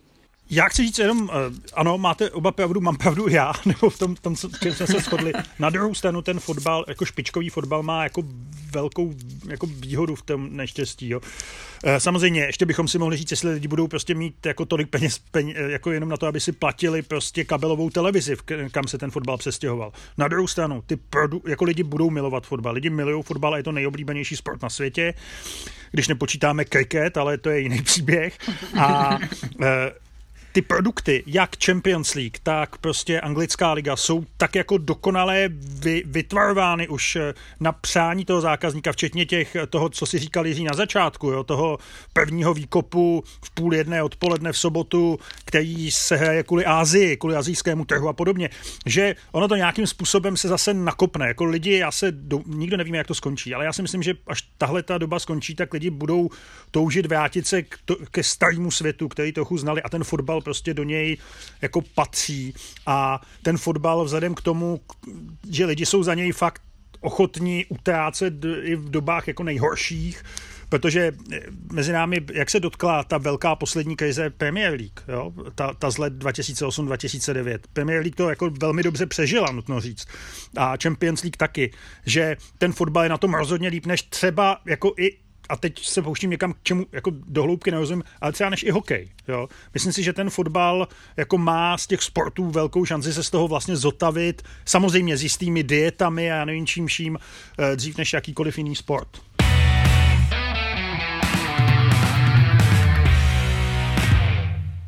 Já 0.49 0.65
chci 0.65 0.83
říct 0.83 0.99
jenom, 0.99 1.21
uh, 1.21 1.29
ano, 1.73 1.97
máte 1.97 2.29
oba 2.29 2.51
pravdu, 2.51 2.81
mám 2.81 2.97
pravdu 2.97 3.27
já, 3.27 3.53
nebo 3.65 3.89
v 3.89 3.99
tom, 3.99 4.15
tom 4.15 4.35
čem 4.35 4.73
jsme 4.73 4.87
se 4.87 4.99
shodli. 4.99 5.33
Na 5.59 5.69
druhou 5.69 5.93
stranu 5.93 6.21
ten 6.21 6.39
fotbal, 6.39 6.85
jako 6.87 7.05
špičkový 7.05 7.49
fotbal 7.49 7.83
má 7.83 8.03
jako 8.03 8.23
velkou 8.71 9.13
jako 9.47 9.67
výhodu 9.67 10.15
v 10.15 10.21
tom 10.21 10.57
neštěstí. 10.57 11.09
Jo. 11.09 11.19
Uh, 11.19 11.95
samozřejmě, 11.97 12.41
ještě 12.41 12.65
bychom 12.65 12.87
si 12.87 12.97
mohli 12.97 13.17
říct, 13.17 13.31
jestli 13.31 13.53
lidi 13.53 13.67
budou 13.67 13.87
prostě 13.87 14.15
mít 14.15 14.45
jako 14.45 14.65
tolik 14.65 14.89
peněz, 14.89 15.19
peněz 15.31 15.57
jako 15.67 15.91
jenom 15.91 16.09
na 16.09 16.17
to, 16.17 16.27
aby 16.27 16.39
si 16.39 16.51
platili 16.51 17.01
prostě 17.01 17.43
kabelovou 17.43 17.89
televizi, 17.89 18.35
kam 18.71 18.87
se 18.87 18.97
ten 18.97 19.11
fotbal 19.11 19.37
přestěhoval. 19.37 19.91
Na 20.17 20.27
druhou 20.27 20.47
stranu, 20.47 20.83
ty 20.85 20.95
produ, 20.95 21.41
jako 21.47 21.65
lidi 21.65 21.83
budou 21.83 22.09
milovat 22.09 22.47
fotbal. 22.47 22.73
Lidi 22.73 22.89
milují 22.89 23.23
fotbal 23.23 23.53
a 23.53 23.57
je 23.57 23.63
to 23.63 23.71
nejoblíbenější 23.71 24.35
sport 24.35 24.61
na 24.61 24.69
světě, 24.69 25.13
když 25.91 26.07
nepočítáme 26.07 26.65
kriket, 26.65 27.17
ale 27.17 27.37
to 27.37 27.49
je 27.49 27.59
jiný 27.59 27.81
příběh. 27.81 28.37
A 28.79 29.19
ty 30.55 30.61
produkty, 30.61 31.23
jak 31.25 31.49
Champions 31.65 32.13
League, 32.13 32.37
tak 32.43 32.77
prostě 32.77 33.21
anglická 33.21 33.73
liga, 33.73 33.95
jsou 33.95 34.25
tak 34.37 34.55
jako 34.55 34.77
dokonale 34.77 35.49
vy, 35.51 36.03
vytvarovány 36.05 36.87
už 36.87 37.15
eh, 37.15 37.33
na 37.59 37.71
přání 37.71 38.25
toho 38.25 38.41
zákazníka, 38.41 38.91
včetně 38.91 39.25
těch 39.25 39.55
eh, 39.55 39.67
toho, 39.67 39.89
co 39.89 40.05
si 40.05 40.19
říkal 40.19 40.47
Jiří 40.47 40.63
na 40.63 40.73
začátku, 40.73 41.27
jo, 41.27 41.43
toho 41.43 41.77
prvního 42.13 42.53
výkopu 42.53 43.23
v 43.45 43.51
půl 43.51 43.75
jedné 43.75 44.03
odpoledne 44.03 44.51
v 44.51 44.57
sobotu, 44.57 45.19
který 45.45 45.91
se 45.91 46.15
hraje 46.15 46.43
kvůli 46.43 46.65
Ázii, 46.65 47.17
kvůli 47.17 47.35
azijskému 47.35 47.85
trhu 47.85 48.07
a 48.07 48.13
podobně, 48.13 48.49
že 48.85 49.15
ono 49.31 49.47
to 49.47 49.55
nějakým 49.55 49.87
způsobem 49.87 50.37
se 50.37 50.47
zase 50.47 50.73
nakopne. 50.73 51.27
Jako 51.27 51.45
lidi, 51.45 51.77
já 51.77 51.91
se, 51.91 52.11
do, 52.11 52.41
nikdo 52.45 52.77
nevíme, 52.77 52.97
jak 52.97 53.07
to 53.07 53.15
skončí, 53.15 53.55
ale 53.55 53.65
já 53.65 53.73
si 53.73 53.81
myslím, 53.81 54.03
že 54.03 54.13
až 54.27 54.41
tahle 54.57 54.83
ta 54.83 54.97
doba 54.97 55.19
skončí, 55.19 55.55
tak 55.55 55.73
lidi 55.73 55.89
budou 55.89 56.29
toužit 56.71 57.05
vrátit 57.05 57.47
se 57.47 57.63
k 57.63 57.77
to, 57.85 57.95
ke 58.11 58.23
starému 58.23 58.71
světu, 58.71 59.07
který 59.07 59.31
trochu 59.31 59.57
znali 59.57 59.81
a 59.81 59.89
ten 59.89 60.03
fotbal 60.03 60.44
prostě 60.45 60.73
do 60.73 60.83
něj 60.83 61.17
jako 61.61 61.81
patří 61.81 62.53
a 62.85 63.21
ten 63.41 63.57
fotbal 63.57 64.05
vzhledem 64.05 64.35
k 64.35 64.41
tomu, 64.41 64.81
že 65.49 65.65
lidi 65.65 65.85
jsou 65.85 66.03
za 66.03 66.13
něj 66.13 66.31
fakt 66.31 66.61
ochotní 67.01 67.65
utrácet 67.69 68.33
i 68.61 68.75
v 68.75 68.89
dobách 68.89 69.27
jako 69.27 69.43
nejhorších, 69.43 70.23
protože 70.69 71.11
eh, 71.33 71.39
mezi 71.71 71.91
námi, 71.91 72.21
jak 72.33 72.49
se 72.49 72.59
dotkla 72.59 73.03
ta 73.03 73.17
velká 73.17 73.55
poslední 73.55 73.95
krize 73.95 74.29
Premier 74.29 74.73
League, 74.73 74.99
jo? 75.07 75.33
Ta, 75.55 75.73
ta 75.73 75.91
z 75.91 75.97
let 75.97 76.13
2008-2009. 76.13 77.59
Premier 77.73 78.01
League 78.01 78.15
to 78.15 78.29
jako 78.29 78.49
velmi 78.49 78.83
dobře 78.83 79.05
přežila, 79.05 79.51
nutno 79.51 79.81
říct. 79.81 80.07
A 80.57 80.77
Champions 80.83 81.23
League 81.23 81.37
taky, 81.37 81.71
že 82.05 82.37
ten 82.57 82.73
fotbal 82.73 83.03
je 83.03 83.09
na 83.09 83.17
tom 83.17 83.33
rozhodně 83.33 83.69
líp 83.69 83.85
než 83.85 84.01
třeba 84.01 84.61
jako 84.65 84.93
i 84.97 85.24
a 85.49 85.55
teď 85.55 85.85
se 85.85 86.01
pouštím 86.01 86.29
někam 86.29 86.53
k 86.53 86.57
čemu 86.63 86.85
jako 86.91 87.11
dohloubky 87.27 87.71
nerozumím, 87.71 88.03
ale 88.21 88.31
třeba 88.31 88.49
než 88.49 88.63
i 88.63 88.71
hokej. 88.71 89.09
Jo? 89.27 89.47
Myslím 89.73 89.93
si, 89.93 90.03
že 90.03 90.13
ten 90.13 90.29
fotbal 90.29 90.87
jako 91.17 91.37
má 91.37 91.77
z 91.77 91.87
těch 91.87 92.01
sportů 92.01 92.51
velkou 92.51 92.85
šanci 92.85 93.13
se 93.13 93.23
z 93.23 93.29
toho 93.29 93.47
vlastně 93.47 93.75
zotavit, 93.75 94.41
samozřejmě 94.65 95.17
s 95.17 95.23
jistými 95.23 95.63
dietami 95.63 96.31
a 96.31 96.35
já 96.35 96.45
nevím 96.45 96.67
čím 96.67 96.87
vším, 96.87 97.17
eh, 97.59 97.75
dřív 97.75 97.97
než 97.97 98.13
jakýkoliv 98.13 98.57
jiný 98.57 98.75
sport. 98.75 99.09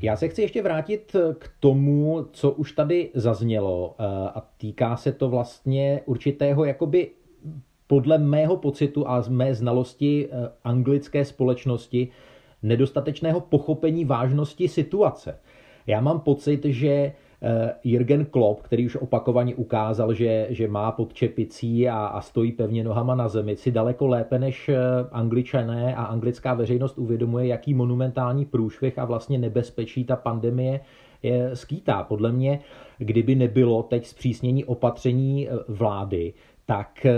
Já 0.01 0.15
se 0.15 0.27
chci 0.27 0.41
ještě 0.41 0.61
vrátit 0.61 1.15
k 1.39 1.51
tomu, 1.59 2.27
co 2.31 2.51
už 2.51 2.71
tady 2.71 3.09
zaznělo 3.13 3.95
eh, 3.99 4.03
a 4.35 4.41
týká 4.57 4.97
se 4.97 5.11
to 5.11 5.29
vlastně 5.29 6.01
určitého 6.05 6.65
jakoby 6.65 7.11
podle 7.88 8.17
mého 8.17 8.58
pocitu 8.58 9.10
a 9.10 9.22
z 9.22 9.29
mé 9.29 9.56
znalosti 9.56 10.27
eh, 10.32 10.50
anglické 10.63 11.25
společnosti 11.25 12.08
nedostatečného 12.63 13.39
pochopení 13.39 14.06
vážnosti 14.06 14.67
situace. 14.67 15.39
Já 15.88 16.01
mám 16.01 16.20
pocit, 16.20 16.65
že 16.65 16.88
eh, 16.88 17.13
Jürgen 17.84 18.25
Klopp, 18.25 18.62
který 18.62 18.86
už 18.86 18.96
opakovaně 18.96 19.56
ukázal, 19.56 20.13
že, 20.13 20.48
že 20.50 20.67
má 20.67 20.91
pod 20.91 21.13
čepicí 21.13 21.89
a, 21.89 22.06
a 22.06 22.22
stojí 22.22 22.51
pevně 22.51 22.84
nohama 22.84 23.15
na 23.15 23.27
zemi, 23.27 23.56
si 23.56 23.72
daleko 23.72 24.08
lépe 24.08 24.39
než 24.39 24.70
eh, 24.70 24.77
angličané 25.12 25.96
a 25.96 26.03
anglická 26.03 26.53
veřejnost 26.53 26.98
uvědomuje, 26.98 27.48
jaký 27.48 27.74
monumentální 27.74 28.46
průšvih 28.46 29.00
a 29.00 29.06
vlastně 29.06 29.38
nebezpečí 29.38 30.03
ta 30.03 30.15
pandemie 30.15 30.79
je, 31.24 31.56
skýtá. 31.56 32.03
Podle 32.03 32.32
mě, 32.32 32.60
kdyby 32.98 33.36
nebylo 33.36 33.84
teď 33.84 34.08
zpřísnění 34.08 34.65
opatření 34.65 35.48
vlády, 35.67 36.34
tak 36.67 37.05
eh, 37.05 37.15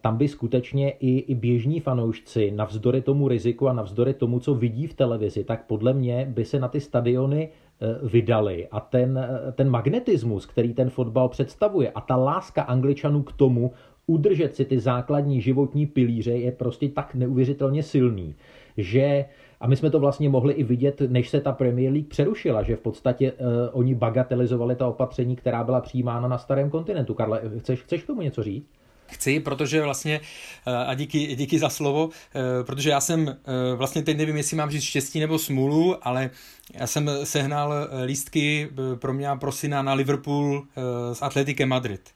tam 0.00 0.16
by 0.16 0.28
skutečně 0.28 0.90
i, 0.90 1.18
i 1.18 1.34
běžní 1.34 1.80
fanoušci, 1.80 2.50
navzdory 2.50 3.02
tomu 3.02 3.28
riziku 3.28 3.68
a 3.68 3.72
navzdory 3.72 4.14
tomu, 4.14 4.40
co 4.40 4.54
vidí 4.54 4.86
v 4.86 4.94
televizi, 4.94 5.44
tak 5.44 5.66
podle 5.66 5.92
mě 5.92 6.26
by 6.30 6.44
se 6.44 6.58
na 6.60 6.68
ty 6.68 6.80
stadiony 6.80 7.48
eh, 7.48 8.08
vydali. 8.08 8.68
A 8.70 8.80
ten, 8.80 9.18
eh, 9.18 9.52
ten 9.52 9.70
magnetismus, 9.70 10.46
který 10.46 10.74
ten 10.74 10.90
fotbal 10.90 11.28
představuje 11.28 11.90
a 11.90 12.00
ta 12.00 12.16
láska 12.16 12.62
angličanů 12.62 13.22
k 13.22 13.32
tomu, 13.32 13.72
udržet 14.06 14.54
si 14.54 14.64
ty 14.64 14.80
základní 14.80 15.40
životní 15.40 15.86
pilíře 15.86 16.32
je 16.32 16.52
prostě 16.52 16.88
tak 16.88 17.14
neuvěřitelně 17.14 17.82
silný, 17.82 18.34
že 18.76 19.24
a 19.60 19.66
my 19.66 19.76
jsme 19.76 19.90
to 19.90 20.00
vlastně 20.00 20.28
mohli 20.28 20.54
i 20.54 20.64
vidět, 20.64 21.02
než 21.08 21.28
se 21.28 21.40
ta 21.40 21.52
Premier 21.52 21.92
League 21.92 22.08
přerušila, 22.08 22.62
že 22.62 22.76
v 22.76 22.80
podstatě 22.80 23.32
uh, 23.32 23.38
oni 23.72 23.94
bagatelizovali 23.94 24.76
ta 24.76 24.88
opatření, 24.88 25.36
která 25.36 25.64
byla 25.64 25.80
přijímána 25.80 26.28
na 26.28 26.38
starém 26.38 26.70
kontinentu. 26.70 27.14
Karle, 27.14 27.42
chceš, 27.58 27.82
chceš 27.82 28.02
k 28.02 28.06
tomu 28.06 28.22
něco 28.22 28.42
říct? 28.42 28.83
Chci, 29.14 29.40
protože 29.40 29.82
vlastně, 29.82 30.20
eh, 30.66 30.70
a 30.86 30.94
díky, 30.94 31.36
díky 31.36 31.58
za 31.58 31.68
slovo, 31.68 32.10
eh, 32.34 32.64
protože 32.64 32.90
já 32.90 33.00
jsem 33.00 33.28
eh, 33.28 33.74
vlastně 33.76 34.02
teď 34.02 34.16
nevím, 34.16 34.36
jestli 34.36 34.56
mám 34.56 34.70
říct 34.70 34.82
štěstí 34.82 35.20
nebo 35.20 35.38
smůlu, 35.38 36.08
ale 36.08 36.30
já 36.74 36.86
jsem 36.86 37.10
sehnal 37.24 37.74
lístky 38.04 38.68
pro 38.96 39.12
mě 39.12 39.28
a 39.28 39.36
pro 39.36 39.52
syna 39.52 39.82
na 39.82 39.94
Liverpool 39.94 40.66
s 41.12 41.22
Atletikem 41.22 41.68
Madrid. 41.68 42.10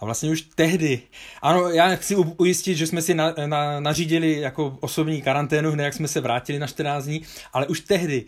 A 0.00 0.04
vlastně 0.04 0.30
už 0.30 0.40
tehdy, 0.54 1.00
ano, 1.42 1.68
já 1.68 1.96
chci 1.96 2.16
ujistit, 2.16 2.74
že 2.74 2.86
jsme 2.86 3.02
si 3.02 3.14
na, 3.14 3.34
na, 3.46 3.80
nařídili 3.80 4.40
jako 4.40 4.78
osobní 4.80 5.22
karanténu, 5.22 5.70
hned 5.70 5.84
jak 5.84 5.94
jsme 5.94 6.08
se 6.08 6.20
vrátili 6.20 6.58
na 6.58 6.66
14 6.66 7.04
dní, 7.04 7.22
ale 7.52 7.66
už 7.66 7.80
tehdy 7.80 8.24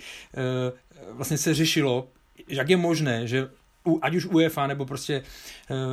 vlastně 1.13 1.39
se 1.39 1.55
řešilo, 1.55 2.09
jak 2.49 2.69
je 2.69 2.77
možné, 2.77 3.27
že 3.27 3.49
ať 4.03 4.15
už 4.15 4.27
UEFA 4.27 4.67
nebo 4.67 4.87
prostě 4.87 5.23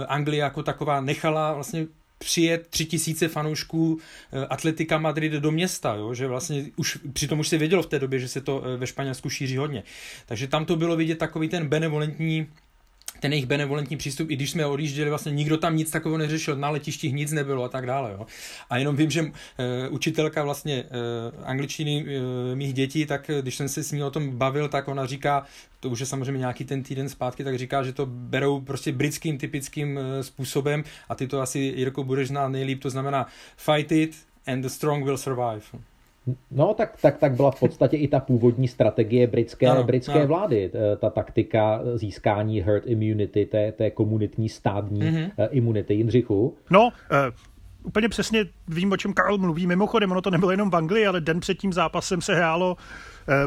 Anglie 0.07 0.43
jako 0.43 0.63
taková 0.63 1.01
nechala 1.01 1.53
vlastně 1.53 1.85
přijet 2.23 2.67
tři 2.67 2.85
tisíce 2.85 3.27
fanoušků 3.27 3.99
eh, 4.33 4.45
Atletika 4.45 4.97
Madrid 4.97 5.33
do 5.33 5.51
města, 5.51 5.95
jo? 5.95 6.13
že 6.13 6.27
vlastně 6.27 6.65
už, 6.75 6.97
přitom 7.13 7.39
už 7.39 7.47
se 7.47 7.57
vědělo 7.57 7.83
v 7.83 7.87
té 7.87 7.99
době, 7.99 8.19
že 8.19 8.27
se 8.27 8.41
to 8.41 8.63
eh, 8.65 8.77
ve 8.77 8.87
Španělsku 8.87 9.29
šíří 9.29 9.57
hodně. 9.57 9.83
Takže 10.25 10.47
tam 10.47 10.65
to 10.65 10.75
bylo 10.75 10.95
vidět 10.95 11.17
takový 11.17 11.49
ten 11.49 11.67
benevolentní 11.67 12.47
ten 13.19 13.33
jejich 13.33 13.45
benevolentní 13.45 13.97
přístup, 13.97 14.31
i 14.31 14.35
když 14.35 14.51
jsme 14.51 14.65
odjížděli, 14.65 15.09
vlastně 15.09 15.31
nikdo 15.31 15.57
tam 15.57 15.75
nic 15.75 15.91
takového 15.91 16.17
neřešil, 16.17 16.55
na 16.55 16.69
letištích 16.69 17.13
nic 17.13 17.31
nebylo 17.31 17.63
a 17.63 17.69
tak 17.69 17.85
dále. 17.85 18.11
Jo. 18.11 18.25
A 18.69 18.77
jenom 18.77 18.95
vím, 18.95 19.11
že 19.11 19.21
uh, 19.21 19.29
učitelka 19.89 20.43
vlastně 20.43 20.83
uh, 20.83 20.89
angličtiny 21.43 22.03
uh, 22.03 22.55
mých 22.55 22.73
dětí, 22.73 23.05
tak 23.05 23.31
když 23.41 23.55
jsem 23.55 23.69
se 23.69 23.83
s 23.83 23.91
ní 23.91 24.03
o 24.03 24.11
tom 24.11 24.37
bavil, 24.37 24.69
tak 24.69 24.87
ona 24.87 25.05
říká, 25.05 25.45
to 25.79 25.89
už 25.89 25.99
je 25.99 26.05
samozřejmě 26.05 26.39
nějaký 26.39 26.65
ten 26.65 26.83
týden 26.83 27.09
zpátky, 27.09 27.43
tak 27.43 27.57
říká, 27.57 27.83
že 27.83 27.93
to 27.93 28.05
berou 28.05 28.61
prostě 28.61 28.91
britským 28.91 29.37
typickým 29.37 29.99
způsobem 30.21 30.83
a 31.09 31.15
ty 31.15 31.27
to 31.27 31.41
asi, 31.41 31.59
Jirko, 31.59 32.03
budeš 32.03 32.27
znát 32.27 32.47
nejlíp, 32.47 32.81
to 32.81 32.89
znamená 32.89 33.27
fight 33.57 33.91
it 33.91 34.15
and 34.47 34.61
the 34.61 34.67
strong 34.67 35.05
will 35.05 35.17
survive. 35.17 35.92
No, 36.51 36.73
tak, 36.73 36.97
tak, 37.01 37.17
tak 37.17 37.33
byla 37.33 37.51
v 37.51 37.59
podstatě 37.59 37.97
i 37.97 38.07
ta 38.07 38.19
původní 38.19 38.67
strategie 38.67 39.27
britské, 39.27 39.67
ano, 39.67 39.83
britské 39.83 40.13
ano. 40.13 40.27
vlády, 40.27 40.71
ta 40.99 41.09
taktika 41.09 41.81
získání 41.95 42.61
herd 42.61 42.83
immunity, 42.87 43.45
té, 43.45 43.71
té 43.71 43.91
komunitní 43.91 44.49
stádní 44.49 45.01
mm-hmm. 45.01 45.31
imunity. 45.51 45.93
Jindřichu? 45.93 46.55
No, 46.69 46.83
uh, 46.83 46.89
úplně 47.83 48.09
přesně 48.09 48.45
vím, 48.67 48.91
o 48.91 48.97
čem 48.97 49.13
Karl 49.13 49.37
mluví. 49.37 49.67
Mimochodem, 49.67 50.11
ono 50.11 50.21
to 50.21 50.29
nebylo 50.29 50.51
jenom 50.51 50.69
v 50.69 50.75
Anglii, 50.75 51.07
ale 51.07 51.21
den 51.21 51.39
před 51.39 51.57
tím 51.57 51.73
zápasem 51.73 52.21
se 52.21 52.35
hrálo 52.35 52.77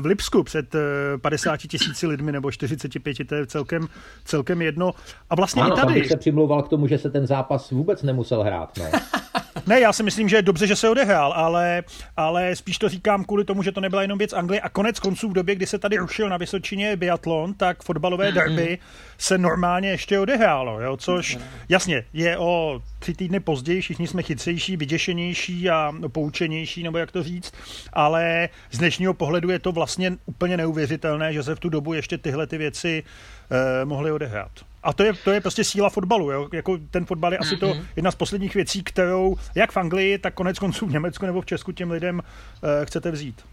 v 0.00 0.06
Lipsku 0.06 0.42
před 0.42 0.74
50 1.20 1.56
tisíci 1.56 2.06
lidmi 2.06 2.32
nebo 2.32 2.50
45, 2.50 3.16
to 3.28 3.34
je 3.34 3.46
celkem, 3.46 3.88
celkem 4.24 4.62
jedno. 4.62 4.92
A 5.30 5.34
vlastně 5.34 5.62
ano, 5.62 5.74
i 5.74 5.76
tady... 5.76 5.86
Tam 5.86 5.94
bych 5.94 6.08
se 6.08 6.16
přimlouval 6.16 6.62
k 6.62 6.68
tomu, 6.68 6.86
že 6.86 6.98
se 6.98 7.10
ten 7.10 7.26
zápas 7.26 7.70
vůbec 7.70 8.02
nemusel 8.02 8.42
hrát. 8.42 8.78
No. 8.78 8.84
Ne, 9.66 9.80
já 9.80 9.92
si 9.92 10.02
myslím, 10.02 10.28
že 10.28 10.36
je 10.36 10.42
dobře, 10.42 10.66
že 10.66 10.76
se 10.76 10.88
odehrál, 10.88 11.32
ale, 11.32 11.84
ale 12.16 12.56
spíš 12.56 12.78
to 12.78 12.88
říkám 12.88 13.24
kvůli 13.24 13.44
tomu, 13.44 13.62
že 13.62 13.72
to 13.72 13.80
nebyla 13.80 14.02
jenom 14.02 14.18
věc 14.18 14.32
Anglie. 14.32 14.60
A 14.60 14.68
konec 14.68 15.00
konců 15.00 15.28
v 15.28 15.32
době, 15.32 15.54
kdy 15.54 15.66
se 15.66 15.78
tady 15.78 15.96
rušil 15.96 16.28
na 16.28 16.36
Vysočině 16.36 16.96
biatlon, 16.96 17.54
tak 17.54 17.82
fotbalové 17.82 18.32
derby 18.32 18.78
se 19.18 19.38
normálně 19.38 19.88
ještě 19.88 20.18
odehrálo, 20.18 20.80
jo, 20.80 20.96
což 20.96 21.38
jasně 21.68 22.04
je 22.12 22.38
o 22.38 22.82
tři 22.98 23.14
týdny 23.14 23.40
později, 23.40 23.80
všichni 23.80 24.06
jsme 24.06 24.22
chytřejší, 24.22 24.76
vyděšenější 24.76 25.70
a 25.70 25.92
poučenější, 26.08 26.82
nebo 26.82 26.98
jak 26.98 27.12
to 27.12 27.22
říct, 27.22 27.54
ale 27.92 28.48
z 28.70 28.78
dnešního 28.78 29.14
pohledu 29.14 29.50
je 29.50 29.58
to 29.58 29.72
vlastně 29.72 30.12
úplně 30.26 30.56
neuvěřitelné, 30.56 31.32
že 31.32 31.42
se 31.42 31.54
v 31.54 31.60
tu 31.60 31.68
dobu 31.68 31.92
ještě 31.92 32.18
tyhle 32.18 32.46
ty 32.46 32.58
věci 32.58 33.02
eh, 33.50 33.84
mohly 33.84 34.12
odehrát. 34.12 34.50
A 34.82 34.92
to 34.92 35.02
je, 35.02 35.12
to 35.12 35.30
je 35.32 35.40
prostě 35.40 35.64
síla 35.64 35.90
fotbalu. 35.90 36.30
Jo? 36.30 36.48
Jako 36.52 36.78
ten 36.90 37.04
fotbal 37.04 37.32
je 37.32 37.38
asi 37.38 37.56
to 37.56 37.66
mm-hmm. 37.66 37.84
jedna 37.96 38.10
z 38.10 38.14
posledních 38.14 38.54
věcí, 38.54 38.82
kterou 38.82 39.36
jak 39.54 39.72
v 39.72 39.76
Anglii, 39.76 40.18
tak 40.18 40.34
konec 40.34 40.58
konců 40.58 40.86
v 40.86 40.92
Německu 40.92 41.26
nebo 41.26 41.40
v 41.40 41.46
Česku 41.46 41.72
těm 41.72 41.90
lidem 41.90 42.18
uh, 42.18 42.70
chcete 42.84 43.10
vzít. 43.10 43.44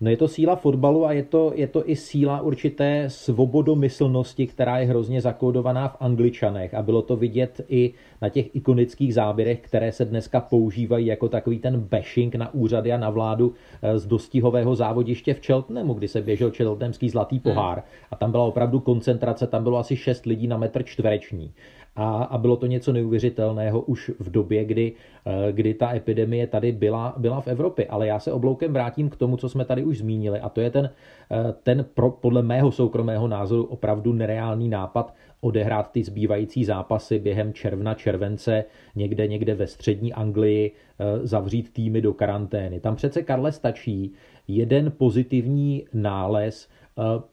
No 0.00 0.10
je 0.10 0.16
to 0.16 0.28
síla 0.28 0.56
fotbalu 0.56 1.06
a 1.06 1.12
je 1.12 1.22
to, 1.22 1.52
je 1.54 1.66
to 1.66 1.90
i 1.90 1.96
síla 1.96 2.40
určité 2.40 3.04
svobodomyslnosti, 3.08 4.46
která 4.46 4.78
je 4.78 4.86
hrozně 4.86 5.20
zakódovaná 5.20 5.88
v 5.88 5.96
Angličanech. 6.00 6.74
A 6.74 6.82
bylo 6.82 7.02
to 7.02 7.16
vidět 7.16 7.60
i 7.68 7.94
na 8.22 8.28
těch 8.28 8.56
ikonických 8.56 9.14
záběrech, 9.14 9.60
které 9.60 9.92
se 9.92 10.04
dneska 10.04 10.40
používají 10.40 11.06
jako 11.06 11.28
takový 11.28 11.58
ten 11.58 11.80
bashing 11.80 12.34
na 12.34 12.54
úřady 12.54 12.92
a 12.92 12.98
na 12.98 13.10
vládu 13.10 13.54
eh, 13.82 13.98
z 13.98 14.06
dostihového 14.06 14.74
závodiště 14.74 15.34
v 15.34 15.46
Cheltenhamu, 15.46 15.94
kdy 15.94 16.08
se 16.08 16.22
běžel 16.22 16.50
Cheltenhamský 16.56 17.08
zlatý 17.10 17.38
pohár. 17.38 17.82
A 18.10 18.16
tam 18.16 18.30
byla 18.30 18.44
opravdu 18.44 18.80
koncentrace, 18.80 19.46
tam 19.46 19.62
bylo 19.62 19.78
asi 19.78 19.96
šest 19.96 20.26
lidí 20.26 20.46
na 20.46 20.56
metr 20.56 20.82
čtvereční 20.82 21.52
a, 21.98 22.24
a 22.24 22.38
bylo 22.38 22.56
to 22.56 22.66
něco 22.66 22.92
neuvěřitelného 22.92 23.80
už 23.80 24.10
v 24.18 24.30
době, 24.30 24.64
kdy, 24.64 24.92
eh, 25.26 25.52
kdy 25.52 25.74
ta 25.74 25.94
epidemie 25.94 26.46
tady 26.46 26.72
byla, 26.72 27.14
byla 27.16 27.40
v 27.40 27.48
Evropě. 27.48 27.86
Ale 27.86 28.06
já 28.06 28.18
se 28.18 28.32
obloukem 28.32 28.72
vrátím 28.72 29.10
k 29.10 29.16
tomu, 29.16 29.36
co 29.36 29.48
jsme 29.48 29.64
tady 29.64 29.84
už 29.84 29.98
zmínili 29.98 30.40
a 30.40 30.48
to 30.48 30.60
je 30.60 30.70
ten, 30.70 30.90
eh, 31.30 31.54
ten 31.62 31.84
pro, 31.94 32.10
podle 32.10 32.42
mého 32.42 32.72
soukromého 32.72 33.28
názoru 33.28 33.64
opravdu 33.64 34.12
nereálný 34.12 34.68
nápad 34.68 35.14
odehrát 35.40 35.92
ty 35.92 36.04
zbývající 36.04 36.64
zápasy 36.64 37.18
během 37.18 37.52
června, 37.52 37.94
července, 37.94 38.64
někde, 38.96 39.26
někde 39.26 39.54
ve 39.54 39.66
střední 39.66 40.12
Anglii, 40.12 40.72
eh, 40.72 41.26
zavřít 41.26 41.72
týmy 41.72 42.00
do 42.00 42.14
karantény. 42.14 42.80
Tam 42.80 42.96
přece, 42.96 43.22
Karle, 43.22 43.52
stačí 43.52 44.12
jeden 44.48 44.92
pozitivní 44.98 45.84
nález 45.94 46.68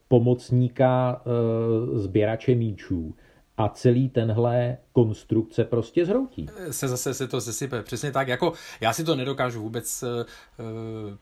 pomocníka 0.08 1.22
sběrače 1.94 2.54
míčů 2.54 3.14
a 3.56 3.68
celý 3.68 4.08
tenhle 4.08 4.78
konstrukce 4.96 5.64
prostě 5.64 6.06
zhroutí. 6.06 6.46
Se 6.70 6.88
zase 6.88 7.14
se 7.14 7.28
to 7.28 7.40
sesype, 7.40 7.82
přesně 7.82 8.12
tak. 8.12 8.28
Jako 8.28 8.52
já 8.80 8.92
si 8.92 9.04
to 9.04 9.16
nedokážu 9.16 9.62
vůbec 9.62 10.02
uh, 10.02 10.64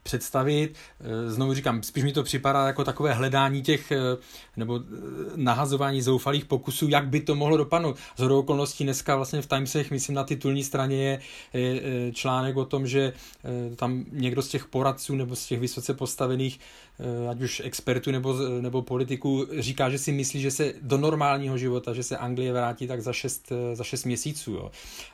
představit. 0.03 0.75
Uh, 1.01 1.33
znovu 1.33 1.55
říkám, 1.55 1.83
spíš 1.83 2.05
mi 2.05 2.13
to 2.13 2.23
připadá 2.23 2.67
jako 2.67 2.85
takové 2.85 3.13
hledání 3.13 3.63
těch, 3.63 3.91
uh, 3.91 4.21
nebo 4.57 4.81
nahazování 5.37 6.03
zoufalých 6.03 6.45
pokusů, 6.45 6.89
jak 6.89 7.09
by 7.09 7.21
to 7.21 7.35
mohlo 7.35 7.57
dopadnout. 7.57 7.97
Z 8.17 8.23
okolností 8.23 8.85
dneska 8.85 9.17
vlastně 9.17 9.43
v 9.43 9.47
Timesech, 9.47 9.91
myslím 9.91 10.15
na 10.15 10.25
titulní 10.25 10.65
straně 10.65 11.21
je, 11.53 11.61
je 11.61 12.13
článek 12.13 12.57
o 12.57 12.65
tom, 12.65 12.87
že 12.87 13.13
uh, 13.13 13.77
tam 13.77 14.05
někdo 14.13 14.43
z 14.43 14.49
těch 14.49 14.67
poradců 14.67 15.15
nebo 15.15 15.37
z 15.37 15.47
těch 15.47 15.61
vysoce 15.61 15.95
postavených 15.95 16.61
ať 17.31 17.43
už 17.43 17.63
expertů 17.65 18.11
nebo, 18.11 18.37
nebo 18.61 18.83
politiků 18.83 19.47
říká, 19.59 19.91
že 19.91 19.99
si 19.99 20.13
myslí, 20.13 20.41
že 20.41 20.51
se 20.51 20.73
do 20.83 20.99
normálního 20.99 21.59
života, 21.59 21.95
že 21.95 22.03
se 22.03 22.17
Anglie 22.17 22.53
vrátí 22.53 22.87
tak 22.87 23.03
za 23.03 23.13
šest 23.13 23.53
za 23.73 23.85
6 23.85 24.05
měsíců. 24.05 24.53
Jo. 24.53 24.71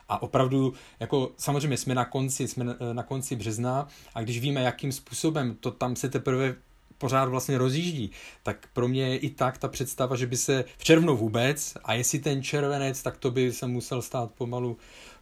A 0.09 0.21
opravdu, 0.21 0.73
jako 0.99 1.31
samozřejmě 1.37 1.77
jsme 1.77 1.95
na 1.95 2.05
konci, 2.05 2.47
jsme 2.47 2.65
na, 2.93 3.03
konci 3.03 3.35
března 3.35 3.87
a 4.15 4.21
když 4.21 4.39
víme, 4.39 4.61
jakým 4.61 4.91
způsobem 4.91 5.55
to 5.59 5.71
tam 5.71 5.95
se 5.95 6.09
teprve 6.09 6.55
pořád 6.97 7.29
vlastně 7.29 7.57
rozjíždí, 7.57 8.11
tak 8.43 8.67
pro 8.73 8.87
mě 8.87 9.07
je 9.07 9.17
i 9.17 9.29
tak 9.29 9.57
ta 9.57 9.67
představa, 9.67 10.15
že 10.15 10.27
by 10.27 10.37
se 10.37 10.65
v 10.77 10.83
červnu 10.83 11.17
vůbec, 11.17 11.73
a 11.83 11.93
jestli 11.93 12.19
ten 12.19 12.43
červenec, 12.43 13.03
tak 13.03 13.17
to 13.17 13.31
by 13.31 13.51
se 13.51 13.67
musel 13.67 14.01
stát 14.01 14.31
pomalu, 14.31 14.77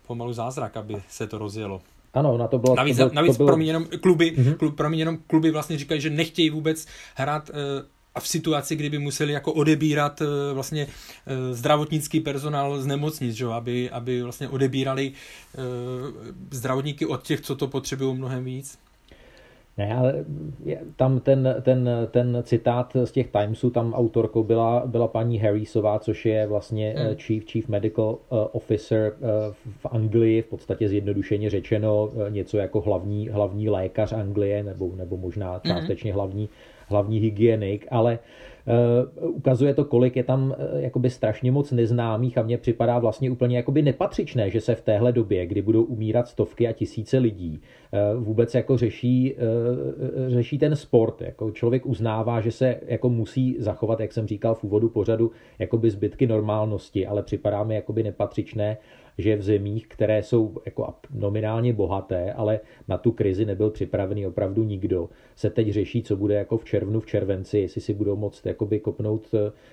pomalu 0.08 0.34
zázrak, 0.34 0.78
aby 0.78 1.04
se 1.10 1.28
to 1.28 1.38
rozjelo. 1.38 1.82
Ano, 2.14 2.38
na 2.38 2.48
to 2.48 2.58
bylo... 2.60 2.76
Navíc, 2.76 2.98
to 2.98 3.04
bylo, 3.04 3.16
navíc 3.16 3.32
to 3.32 3.38
bylo... 3.38 3.48
pro 3.48 3.58
mě 3.58 3.66
jenom 3.66 3.86
kluby, 4.02 4.32
mm-hmm. 4.32 4.58
klub, 4.58 4.76
pro 4.76 4.90
mě 4.90 5.02
jenom 5.02 5.18
kluby 5.28 5.52
vlastně 5.52 5.78
říkají, 5.78 6.02
že 6.02 6.10
nechtějí 6.10 6.50
vůbec 6.50 6.88
hrát 7.16 7.50
uh, 7.50 7.56
a 8.20 8.22
v 8.22 8.28
situaci, 8.28 8.76
kdyby 8.76 9.00
museli 9.00 9.34
jako 9.34 9.54
odebírat 9.54 10.22
eh, 10.22 10.54
vlastně 10.54 10.88
eh, 10.88 11.54
zdravotnický 11.54 12.20
personál 12.20 12.80
z 12.80 12.86
nemocnic, 12.86 13.36
že? 13.36 13.46
Aby, 13.46 13.90
aby 13.90 14.22
vlastně 14.24 14.50
odebírali 14.50 15.12
eh, 15.12 15.62
zdravotníky 16.52 17.06
od 17.06 17.24
těch, 17.24 17.42
co 17.42 17.56
to 17.56 17.68
potřebují 17.68 18.18
mnohem 18.18 18.44
víc. 18.44 18.78
Ne, 19.78 19.96
ale 19.96 20.26
tam 20.96 21.20
ten, 21.20 21.56
ten, 21.62 21.90
ten 22.12 22.44
citát 22.44 22.94
z 23.04 23.12
těch 23.12 23.28
Timesů, 23.28 23.70
tam 23.70 23.94
autorkou 23.94 24.44
byla, 24.44 24.84
byla 24.86 25.08
paní 25.08 25.38
Harrisová, 25.40 26.00
což 26.00 26.26
je 26.26 26.48
vlastně 26.48 26.96
hmm. 26.98 27.16
chief, 27.16 27.44
chief 27.46 27.68
medical 27.68 28.18
officer 28.52 29.14
v 29.80 29.86
Anglii, 29.86 30.42
v 30.42 30.46
podstatě 30.46 30.90
zjednodušeně 30.90 31.50
řečeno 31.50 32.12
něco 32.30 32.58
jako 32.58 32.82
hlavní, 32.82 33.30
hlavní 33.30 33.70
lékař 33.70 34.14
Anglie, 34.14 34.64
nebo, 34.64 34.92
nebo 34.96 35.18
možná 35.18 35.52
hmm. 35.52 35.62
částečně 35.64 36.14
hlavní 36.14 36.50
hlavní 36.90 37.20
hygienik, 37.20 37.88
ale 37.92 38.20
uh, 39.22 39.36
ukazuje 39.36 39.74
to, 39.74 39.86
kolik 39.86 40.16
je 40.16 40.24
tam 40.24 40.56
uh, 40.74 40.80
jakoby 40.80 41.10
strašně 41.10 41.52
moc 41.52 41.72
neznámých 41.72 42.38
a 42.38 42.44
mně 42.44 42.58
připadá 42.58 43.00
vlastně 43.00 43.32
úplně 43.32 43.58
jakoby 43.58 43.82
nepatřičné, 43.82 44.50
že 44.50 44.62
se 44.62 44.76
v 44.76 44.82
téhle 44.82 45.12
době, 45.12 45.46
kdy 45.46 45.62
budou 45.62 45.84
umírat 45.84 46.28
stovky 46.28 46.68
a 46.68 46.72
tisíce 46.72 47.18
lidí, 47.18 47.62
uh, 48.16 48.24
vůbec 48.24 48.56
jako 48.56 48.78
řeší, 48.78 49.36
řeší 50.28 50.58
ten 50.58 50.76
sport. 50.76 51.22
Jako 51.22 51.52
člověk 51.52 51.86
uznává, 51.86 52.42
že 52.42 52.52
se 52.52 52.76
jako 52.86 53.10
musí 53.10 53.56
zachovat, 53.60 54.00
jak 54.00 54.14
jsem 54.14 54.28
říkal 54.28 54.56
v 54.56 54.64
úvodu 54.64 54.90
pořadu, 54.90 55.32
jakoby 55.60 55.90
zbytky 55.90 56.28
normálnosti, 56.28 57.08
ale 57.08 57.24
připadá 57.24 57.64
mi 57.64 57.76
jakoby 57.76 58.04
nepatřičné, 58.04 58.78
že 59.20 59.36
v 59.36 59.42
zemích, 59.42 59.88
které 59.88 60.24
jsou 60.24 60.56
jako 60.66 60.94
nominálně 61.14 61.74
bohaté, 61.74 62.34
ale 62.34 62.60
na 62.88 62.98
tu 62.98 63.12
krizi 63.12 63.46
nebyl 63.46 63.70
připravený 63.70 64.28
opravdu 64.28 64.64
nikdo, 64.64 65.10
se 65.36 65.50
teď 65.50 65.70
řeší, 65.70 66.04
co 66.04 66.16
bude 66.16 66.36
jako 66.36 66.58
v 66.58 66.66
červnu, 66.66 67.00
v 67.00 67.06
červenci, 67.06 67.60
jestli 67.60 67.82
si 67.82 67.94
budou 67.94 68.16
moct 68.16 68.46
jakoby 68.46 68.80
kopnout, 68.80 69.28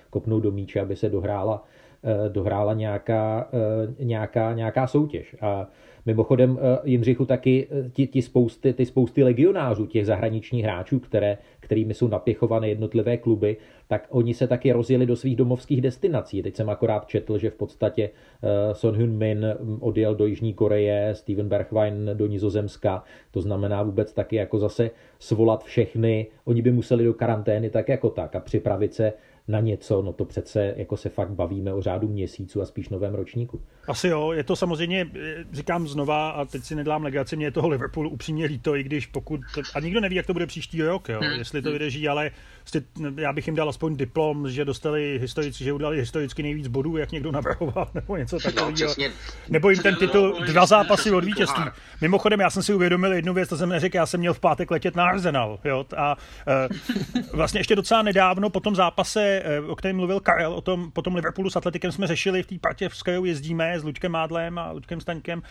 kopnout 0.09 0.43
do 0.43 0.51
míče, 0.51 0.79
aby 0.79 0.95
se 0.95 1.09
dohrála, 1.09 1.63
eh, 1.63 1.86
dohrála 2.27 2.73
nějaká, 2.73 3.49
eh, 3.53 4.03
nějaká, 4.03 4.53
nějaká 4.53 4.87
soutěž. 4.87 5.35
A 5.41 5.67
Mimochodem, 6.07 6.59
eh, 6.61 6.79
Jindřichu, 6.83 7.25
taky 7.25 7.67
ti, 7.93 8.07
ti 8.07 8.21
spousty, 8.21 8.73
ty 8.73 8.85
spousty 8.85 9.23
legionářů, 9.23 9.85
těch 9.85 10.05
zahraničních 10.05 10.63
hráčů, 10.63 10.99
které, 10.99 11.37
kterými 11.59 11.93
jsou 11.93 12.07
napěchované 12.07 12.69
jednotlivé 12.69 13.17
kluby, 13.17 13.57
tak 13.87 14.07
oni 14.09 14.33
se 14.33 14.47
taky 14.47 14.71
rozjeli 14.71 15.05
do 15.05 15.15
svých 15.15 15.35
domovských 15.35 15.81
destinací. 15.81 16.43
Teď 16.43 16.55
jsem 16.55 16.69
akorát 16.69 17.07
četl, 17.07 17.37
že 17.37 17.49
v 17.49 17.55
podstatě 17.55 18.09
eh, 18.43 18.75
Son 18.75 18.95
Hyun 18.95 19.17
Min 19.17 19.45
odjel 19.79 20.15
do 20.15 20.25
Jižní 20.25 20.53
Koreje, 20.53 21.09
Steven 21.15 21.49
Bergwijn 21.49 22.09
do 22.13 22.27
Nizozemska, 22.27 23.03
to 23.31 23.41
znamená 23.41 23.83
vůbec 23.83 24.13
taky 24.13 24.35
jako 24.35 24.59
zase 24.59 24.91
svolat 25.19 25.63
všechny, 25.63 26.27
oni 26.45 26.61
by 26.61 26.71
museli 26.71 27.05
do 27.05 27.13
karantény 27.13 27.69
tak 27.69 27.89
jako 27.89 28.09
tak 28.09 28.35
a 28.35 28.39
připravit 28.39 28.93
se 28.93 29.13
na 29.47 29.59
něco, 29.59 30.01
no 30.01 30.13
to 30.13 30.25
přece 30.25 30.73
jako 30.77 30.97
se 30.97 31.09
fakt 31.09 31.29
bavíme 31.29 31.73
o 31.73 31.81
řádu 31.81 32.07
měsíců 32.07 32.61
a 32.61 32.65
spíš 32.65 32.89
novém 32.89 33.15
ročníku. 33.15 33.61
Asi 33.87 34.07
jo, 34.07 34.31
je 34.31 34.43
to 34.43 34.55
samozřejmě, 34.55 35.11
říkám 35.51 35.87
znova 35.87 36.29
a 36.29 36.45
teď 36.45 36.63
si 36.63 36.75
nedám 36.75 37.03
legraci, 37.03 37.35
mě 37.35 37.45
je 37.45 37.51
toho 37.51 37.67
Liverpoolu 37.67 38.09
upřímně 38.09 38.45
líto, 38.45 38.75
i 38.75 38.83
když 38.83 39.05
pokud, 39.05 39.41
a 39.75 39.79
nikdo 39.79 40.01
neví, 40.01 40.15
jak 40.15 40.25
to 40.25 40.33
bude 40.33 40.47
příští 40.47 40.81
rok, 40.81 41.09
jo, 41.09 41.19
hmm. 41.23 41.39
jestli 41.39 41.61
to 41.61 41.71
vydrží, 41.71 42.07
ale 42.07 42.31
prostě, 42.71 42.81
já 43.21 43.33
bych 43.33 43.47
jim 43.47 43.55
dal 43.55 43.69
aspoň 43.69 43.97
diplom, 43.97 44.49
že 44.49 44.65
dostali 44.65 45.19
historicky, 45.21 45.63
že 45.63 45.73
udali 45.73 45.97
historicky 45.97 46.43
nejvíc 46.43 46.67
bodů, 46.67 46.97
jak 46.97 47.11
někdo 47.11 47.31
navrhoval, 47.31 47.89
nebo 47.93 48.17
něco 48.17 48.35
no, 48.35 48.39
takového. 48.39 48.93
No, 48.97 49.05
nebo 49.49 49.69
jim 49.69 49.79
ten 49.79 49.95
titul 49.95 50.39
dva 50.45 50.65
zápasy 50.65 51.11
od 51.11 51.23
vítězství. 51.23 51.63
Mimochodem, 52.01 52.39
já 52.39 52.49
jsem 52.49 52.63
si 52.63 52.73
uvědomil 52.73 53.13
jednu 53.13 53.33
věc, 53.33 53.49
to 53.49 53.57
jsem 53.57 53.69
neřekl, 53.69 53.95
já 53.95 54.05
jsem 54.05 54.19
měl 54.19 54.33
v 54.33 54.39
pátek 54.39 54.71
letět 54.71 54.95
na 54.95 55.05
Arsenal, 55.05 55.59
jo, 55.63 55.85
a 55.97 56.15
uh, 56.15 57.21
vlastně 57.33 57.59
ještě 57.59 57.75
docela 57.75 58.01
nedávno 58.01 58.49
po 58.49 58.59
tom 58.59 58.75
zápase, 58.75 59.43
uh, 59.63 59.71
o 59.71 59.75
kterém 59.75 59.95
mluvil 59.95 60.19
Karel, 60.19 60.53
o 60.53 60.61
tom, 60.61 60.91
po 60.91 61.01
tom 61.01 61.15
Liverpoolu 61.15 61.49
s 61.49 61.55
Atletikem 61.55 61.91
jsme 61.91 62.07
řešili 62.07 62.43
v 62.43 62.47
té 62.47 62.55
partě, 62.61 62.89
s 62.93 63.01
kterou 63.01 63.25
jezdíme, 63.25 63.79
s 63.79 63.83
Lučkem 63.83 64.11
Mádlem 64.11 64.59
a 64.59 64.71
Lučkem 64.71 65.01
Staňkem, 65.01 65.41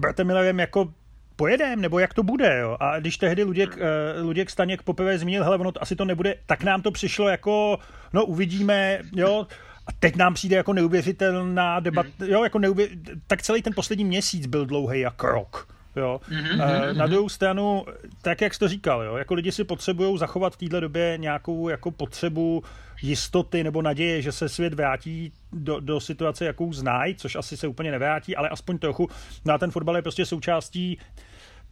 Bratem 0.00 0.26
Millerem, 0.26 0.60
jako 0.60 0.92
pojedem, 1.36 1.80
nebo 1.80 1.98
jak 1.98 2.14
to 2.14 2.22
bude, 2.22 2.58
jo. 2.58 2.76
A 2.80 3.00
když 3.00 3.16
tehdy 3.16 3.42
Luděk, 3.42 3.76
uh, 3.76 4.26
Luděk 4.26 4.50
Staněk 4.50 4.82
poprvé 4.82 5.18
zmínil, 5.18 5.44
hele, 5.44 5.58
ono 5.58 5.72
asi 5.80 5.96
to 5.96 6.04
nebude, 6.04 6.34
tak 6.46 6.62
nám 6.62 6.82
to 6.82 6.90
přišlo 6.90 7.28
jako, 7.28 7.78
no 8.12 8.24
uvidíme, 8.24 8.98
jo, 9.12 9.46
a 9.86 9.92
teď 9.98 10.16
nám 10.16 10.34
přijde 10.34 10.56
jako 10.56 10.72
neuvěřitelná 10.72 11.80
debata, 11.80 12.08
jo, 12.26 12.44
jako 12.44 12.58
neuvě... 12.58 12.88
tak 13.26 13.42
celý 13.42 13.62
ten 13.62 13.72
poslední 13.76 14.04
měsíc 14.04 14.46
byl 14.46 14.66
dlouhý 14.66 15.00
jak 15.00 15.22
rok. 15.22 15.68
Jo. 15.96 16.20
Mm-hmm. 16.28 16.96
Na 16.96 17.06
druhou 17.06 17.28
stranu, 17.28 17.84
tak 18.22 18.40
jak 18.40 18.54
jsi 18.54 18.60
to 18.60 18.68
říkal, 18.68 19.02
jo, 19.02 19.16
jako 19.16 19.34
lidi 19.34 19.52
si 19.52 19.64
potřebují 19.64 20.18
zachovat 20.18 20.52
v 20.52 20.56
této 20.56 20.80
době 20.80 21.14
nějakou 21.18 21.68
jako 21.68 21.90
potřebu 21.90 22.62
jistoty 23.02 23.64
nebo 23.64 23.82
naděje, 23.82 24.22
že 24.22 24.32
se 24.32 24.48
svět 24.48 24.74
vrátí 24.74 25.32
do, 25.52 25.80
do 25.80 26.00
situace, 26.00 26.44
jakou 26.44 26.72
znají, 26.72 27.14
což 27.14 27.36
asi 27.36 27.56
se 27.56 27.66
úplně 27.66 27.90
nevrátí, 27.90 28.36
ale 28.36 28.48
aspoň 28.48 28.78
trochu. 28.78 29.08
No 29.44 29.54
a 29.54 29.58
ten 29.58 29.70
fotbal 29.70 29.96
je 29.96 30.02
prostě 30.02 30.26
součástí 30.26 30.98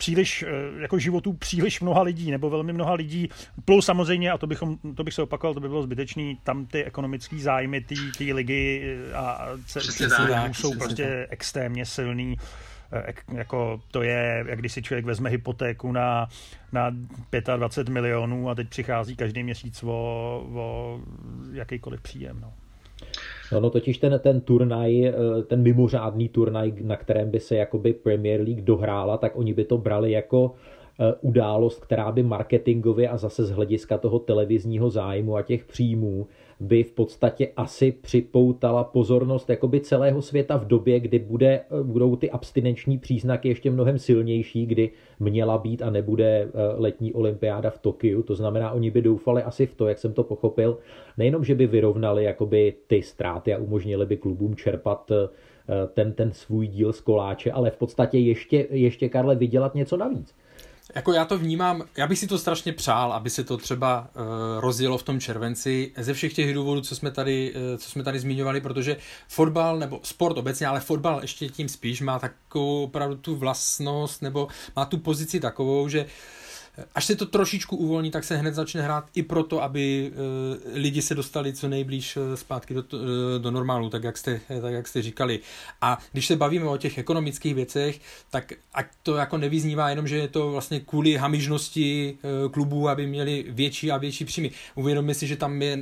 příliš, 0.01 0.43
eh, 0.43 0.83
jako 0.83 0.99
životů 0.99 1.33
příliš 1.33 1.81
mnoha 1.81 2.03
lidí, 2.03 2.31
nebo 2.31 2.51
velmi 2.51 2.73
mnoha 2.73 2.95
lidí, 2.95 3.29
plus 3.65 3.87
samozřejmě, 3.87 4.31
a 4.31 4.39
to, 4.39 4.47
bychom, 4.47 4.79
to 4.95 5.05
bych 5.05 5.15
se 5.15 5.23
opakoval, 5.23 5.55
to 5.55 5.61
by 5.61 5.69
bylo 5.69 5.83
zbytečný, 5.83 6.39
tam 6.43 6.67
ty 6.67 6.85
ekonomické 6.85 7.39
zájmy 7.39 7.81
té 8.19 8.25
ligy 8.33 8.83
eh, 8.85 9.15
a 9.15 9.49
jsou 10.53 10.75
prostě 10.75 11.27
extrémně 11.31 11.87
silný 11.87 12.37
jako 13.33 13.81
to 13.91 14.03
je, 14.03 14.45
jak 14.49 14.59
když 14.59 14.73
si 14.73 14.83
člověk 14.83 15.05
vezme 15.05 15.31
hypotéku 15.31 15.93
na, 15.93 16.29
na 16.73 16.91
25 17.57 17.93
milionů 17.93 18.51
a 18.51 18.55
teď 18.55 18.69
přichází 18.69 19.17
každý 19.17 19.43
měsíc 19.43 19.83
o, 19.83 19.89
o 20.55 21.01
jakýkoliv 21.53 22.01
příjem. 22.01 22.41
No. 22.41 22.53
No, 23.53 23.61
no 23.61 23.71
totiž 23.71 23.99
ten, 23.99 24.21
ten 24.23 24.41
turnaj, 24.41 25.07
eh, 25.07 25.13
ten 25.47 25.63
mimořádný 25.63 26.29
turnaj, 26.29 26.73
na 26.83 26.97
kterém 26.97 27.31
by 27.31 27.41
se 27.41 27.57
jakoby 27.57 27.93
Premier 27.93 28.41
League 28.41 28.65
dohrála, 28.65 29.17
tak 29.17 29.37
oni 29.37 29.55
by 29.55 29.65
to 29.65 29.79
brali 29.79 30.13
jako 30.13 30.55
eh, 31.01 31.15
událost, 31.21 31.81
která 31.81 32.13
by 32.13 32.23
marketingově 32.23 33.09
a 33.09 33.17
zase 33.17 33.45
z 33.45 33.51
hlediska 33.51 33.99
toho 33.99 34.19
televizního 34.19 34.91
zájmu 34.91 35.37
a 35.37 35.43
těch 35.43 35.65
příjmů 35.65 36.27
by 36.61 36.83
v 36.83 36.93
podstatě 36.93 37.49
asi 37.57 37.93
připoutala 37.93 38.85
pozornost 38.85 39.51
jakoby 39.51 39.81
celého 39.81 40.23
světa 40.23 40.57
v 40.57 40.67
době, 40.67 41.01
kdy 41.01 41.19
bude, 41.19 41.61
budou 41.83 42.17
ty 42.17 42.31
abstinenční 42.31 42.99
příznaky 42.99 43.49
ještě 43.49 43.71
mnohem 43.71 43.99
silnější, 43.99 44.67
kdy 44.67 44.91
měla 45.21 45.59
být 45.59 45.83
a 45.83 45.91
nebude 45.91 46.27
eh, 46.27 46.49
letní 46.77 47.13
olympiáda 47.13 47.71
v 47.71 47.79
Tokiu. 47.79 48.23
To 48.23 48.35
znamená, 48.35 48.71
oni 48.71 48.91
by 48.91 49.03
doufali 49.03 49.43
asi 49.43 49.67
v 49.67 49.75
to, 49.75 49.89
jak 49.89 49.99
jsem 49.99 50.13
to 50.13 50.25
pochopil, 50.25 50.79
nejenom, 51.19 51.45
že 51.45 51.55
by 51.55 51.67
vyrovnali 51.67 52.25
jakoby 52.25 52.75
ty 52.87 53.03
ztráty 53.03 53.55
a 53.55 53.59
umožnili 53.59 54.07
by 54.07 54.17
klubům 54.17 54.57
čerpat 54.57 55.11
eh, 55.11 55.29
ten, 55.95 56.13
ten 56.13 56.33
svůj 56.33 56.67
díl 56.67 56.93
z 56.93 57.01
koláče, 57.01 57.53
ale 57.53 57.71
v 57.71 57.77
podstatě 57.77 58.19
ještě, 58.19 58.67
ještě 58.71 59.09
Karle, 59.09 59.37
vydělat 59.37 59.75
něco 59.75 59.97
navíc. 59.97 60.35
Jako 60.95 61.13
já 61.13 61.25
to 61.25 61.39
vnímám, 61.39 61.83
já 61.97 62.07
bych 62.07 62.19
si 62.19 62.27
to 62.27 62.39
strašně 62.39 62.73
přál, 62.73 63.13
aby 63.13 63.31
se 63.31 63.45
to 63.45 63.57
třeba 63.57 64.01
uh, 64.15 64.61
rozjelo 64.61 64.99
v 64.99 65.03
tom 65.03 65.21
červenci 65.21 65.93
ze 65.97 66.15
všech 66.15 66.35
těch 66.35 66.55
důvodů, 66.55 66.81
co 66.81 66.97
jsme 66.97 67.11
tady, 67.11 67.55
uh, 67.55 67.79
co 67.79 67.91
jsme 67.91 68.03
tady 68.03 68.21
zmiňovali, 68.21 68.61
protože 68.61 68.97
fotbal 69.29 69.79
nebo 69.79 70.01
sport 70.03 70.39
obecně, 70.39 70.67
ale 70.67 70.81
fotbal 70.81 71.19
ještě 71.23 71.49
tím 71.49 71.69
spíš 71.69 72.01
má 72.01 72.19
takovou 72.19 72.85
opravdu 72.85 73.17
tu 73.17 73.37
vlastnost 73.37 74.23
nebo 74.23 74.49
má 74.77 74.85
tu 74.85 74.99
pozici 74.99 75.41
takovou, 75.41 75.89
že 75.89 76.05
uh, 76.05 76.11
až 76.95 77.05
se 77.05 77.17
to 77.17 77.27
trošičku 77.27 77.77
uvolní, 77.77 78.11
tak 78.11 78.25
se 78.25 78.37
hned 78.37 78.55
začne 78.55 78.83
hrát 78.83 79.05
i 79.15 79.23
proto, 79.23 79.63
aby 79.63 80.13
uh, 80.13 80.73
lidi 80.75 81.03
se 81.03 81.15
dostali 81.15 81.53
co 81.53 81.69
nejblíž 81.69 82.17
uh, 82.17 82.23
zpátky 82.35 82.75
do, 82.75 82.85
uh, 82.93 83.01
do 83.39 83.51
normálu, 83.51 83.91
tak 83.91 84.05
jak, 84.05 84.19
jste, 84.19 84.41
tak 84.61 84.73
jak 84.73 84.89
jste 84.89 85.03
říkali. 85.03 85.41
A 85.81 85.99
když 86.13 86.27
se 86.27 86.37
bavíme 86.37 86.65
o 86.65 86.77
těch 86.77 86.99
ekonomických 86.99 87.55
věcech, 87.55 88.01
tak 88.31 88.53
ať 88.75 88.87
to 89.03 89.17
jako 89.17 89.39
nevyznívá 89.39 89.91
jenom, 89.91 90.09
že 90.09 90.17
je 90.17 90.29
to 90.29 90.51
vlastně 90.51 90.81
kvůli 90.81 91.17
hamižnosti 91.17 92.19
klubů, 92.51 92.89
aby 92.89 93.07
měli 93.07 93.45
větší 93.49 93.91
a 93.91 93.97
větší 93.97 94.25
příjmy. 94.25 94.51
Uvědomme 94.75 95.15
si, 95.15 95.27
že 95.27 95.37
tam 95.37 95.63
je 95.63 95.81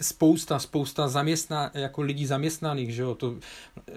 spousta, 0.00 0.58
spousta 0.58 1.08
zaměstná, 1.08 1.70
jako 1.74 2.02
lidí 2.02 2.26
zaměstnaných, 2.26 2.94
že 2.94 3.02
jo? 3.02 3.14
To, 3.14 3.34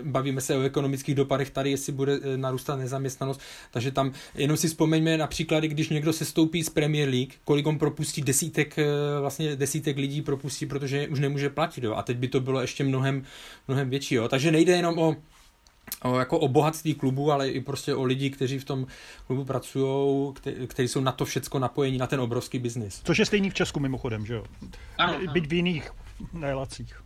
bavíme 0.03 0.41
se 0.41 0.57
o 0.57 0.61
ekonomických 0.61 1.15
dopadech 1.15 1.49
tady, 1.49 1.71
jestli 1.71 1.91
bude 1.93 2.19
narůstat 2.35 2.75
nezaměstnanost, 2.79 3.41
takže 3.71 3.91
tam 3.91 4.11
jenom 4.35 4.57
si 4.57 4.67
vzpomeňme 4.67 5.17
například, 5.17 5.63
když 5.63 5.89
někdo 5.89 6.13
se 6.13 6.25
sestoupí 6.35 6.63
z 6.63 6.69
Premier 6.69 7.09
League, 7.09 7.33
kolik 7.43 7.67
on 7.67 7.79
propustí 7.79 8.21
desítek, 8.21 8.79
eh, 8.79 8.85
vlastně 9.19 9.55
desítek 9.55 9.97
lidí 9.97 10.21
propustí, 10.21 10.65
protože 10.65 11.07
už 11.07 11.19
nemůže 11.19 11.49
platit, 11.49 11.83
jo. 11.83 11.95
A 11.95 12.03
teď 12.03 12.17
by 12.17 12.27
to 12.27 12.39
bylo 12.39 12.61
ještě 12.61 12.83
mnohem, 12.83 13.23
mnohem 13.67 13.89
větší, 13.89 14.15
jo. 14.15 14.27
Takže 14.27 14.51
nejde 14.51 14.75
jenom 14.75 14.99
o 14.99 15.15
o, 16.03 16.19
jako 16.19 16.39
o 16.39 16.47
bohatství 16.47 16.93
klubu, 16.93 17.31
ale 17.31 17.49
i 17.49 17.61
prostě 17.61 17.95
o 17.95 18.03
lidi, 18.03 18.29
kteří 18.29 18.59
v 18.59 18.63
tom 18.63 18.87
klubu 19.27 19.45
pracují, 19.45 20.33
kteří 20.67 20.87
jsou 20.87 21.01
na 21.01 21.11
to 21.11 21.25
všecko 21.25 21.59
napojení, 21.59 21.97
na 21.97 22.07
ten 22.07 22.19
obrovský 22.19 22.59
biznis. 22.59 23.01
Což 23.03 23.17
je 23.17 23.25
stejný 23.25 23.49
v 23.49 23.53
Česku 23.53 23.79
mimochodem, 23.79 24.25
že 24.25 24.33
jo? 24.33 24.43
Ano, 24.97 25.19
Byť 25.31 25.47
v 25.47 25.53
jiných 25.53 25.91
relacích. 26.41 27.04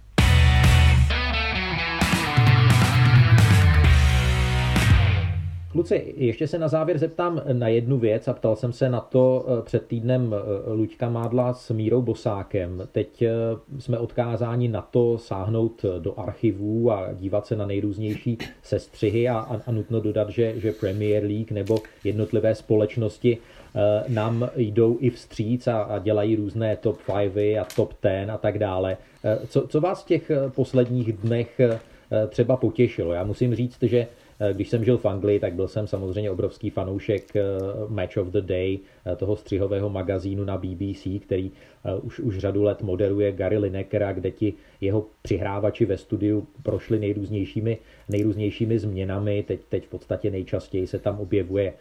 Kluci, 5.72 6.14
ještě 6.18 6.48
se 6.48 6.60
na 6.60 6.68
závěr 6.68 6.98
zeptám 6.98 7.42
na 7.54 7.68
jednu 7.68 7.98
věc 7.98 8.28
a 8.28 8.34
ptal 8.34 8.56
jsem 8.56 8.74
se 8.74 8.90
na 8.90 9.00
to 9.00 9.46
eh, 9.48 9.62
před 9.62 9.86
týdnem 9.86 10.34
eh, 10.34 10.74
Luďka 10.74 11.10
Mádla 11.10 11.54
s 11.54 11.72
Mírou 11.72 12.02
Bosákem. 12.02 12.88
Teď 12.92 13.22
eh, 13.22 13.32
jsme 13.80 13.98
odkázáni 13.98 14.68
na 14.68 14.82
to 14.82 15.18
sáhnout 15.18 15.86
do 16.00 16.20
archivů 16.20 16.92
a 16.92 17.14
dívat 17.14 17.48
se 17.48 17.56
na 17.56 17.66
nejrůznější 17.66 18.38
sestřihy 18.64 19.30
a, 19.30 19.38
a, 19.40 19.62
a 19.68 19.72
nutno 19.72 20.00
dodat, 20.00 20.30
že, 20.30 20.60
že 20.60 20.72
Premier 20.72 21.24
League 21.24 21.52
nebo 21.52 21.78
jednotlivé 22.04 22.56
společnosti 22.56 23.38
nám 24.08 24.50
jdou 24.56 24.98
i 25.00 25.10
vstříc 25.10 25.68
a, 25.68 25.82
a 25.82 26.00
dělají 26.00 26.36
různé 26.36 26.76
top 26.76 27.00
5 27.34 27.60
a 27.60 27.66
top 27.76 27.94
10 28.04 28.30
a 28.30 28.38
tak 28.38 28.60
dále. 28.60 28.98
Co, 29.48 29.68
co 29.68 29.82
vás 29.82 30.04
v 30.04 30.08
těch 30.08 30.32
posledních 30.56 31.14
dnech 31.14 31.62
třeba 32.30 32.58
potěšilo? 32.58 33.14
Já 33.14 33.24
musím 33.24 33.56
říct, 33.56 33.78
že 33.82 34.08
když 34.54 34.70
jsem 34.70 34.86
žil 34.86 34.98
v 34.98 35.06
Anglii, 35.06 35.40
tak 35.40 35.54
byl 35.54 35.68
jsem 35.68 35.88
samozřejmě 35.88 36.32
obrovský 36.32 36.70
fanoušek 36.70 37.36
eh, 37.36 37.44
Match 37.88 38.18
of 38.18 38.28
the 38.28 38.42
Day, 38.42 38.80
eh, 39.06 39.16
toho 39.16 39.36
střihového 39.36 39.90
magazínu 39.90 40.44
na 40.44 40.58
BBC, 40.58 41.20
který 41.20 41.52
už, 42.02 42.20
už 42.20 42.38
řadu 42.38 42.64
let 42.64 42.82
moderuje 42.82 43.32
Gary 43.32 43.58
Linekera, 43.58 44.14
kde 44.14 44.32
ti 44.32 44.54
jeho 44.82 45.06
přihrávači 45.22 45.86
ve 45.86 45.98
studiu 45.98 46.48
prošli 46.64 47.00
nejrůznějšími, 47.00 47.78
nejrůznějšími 48.10 48.80
změnami. 48.80 49.44
Teď, 49.48 49.60
teď 49.70 49.86
v 49.86 49.90
podstatě 49.90 50.32
nejčastěji 50.32 50.88
se 50.88 51.00
tam 51.00 51.20
objevuje 51.20 51.74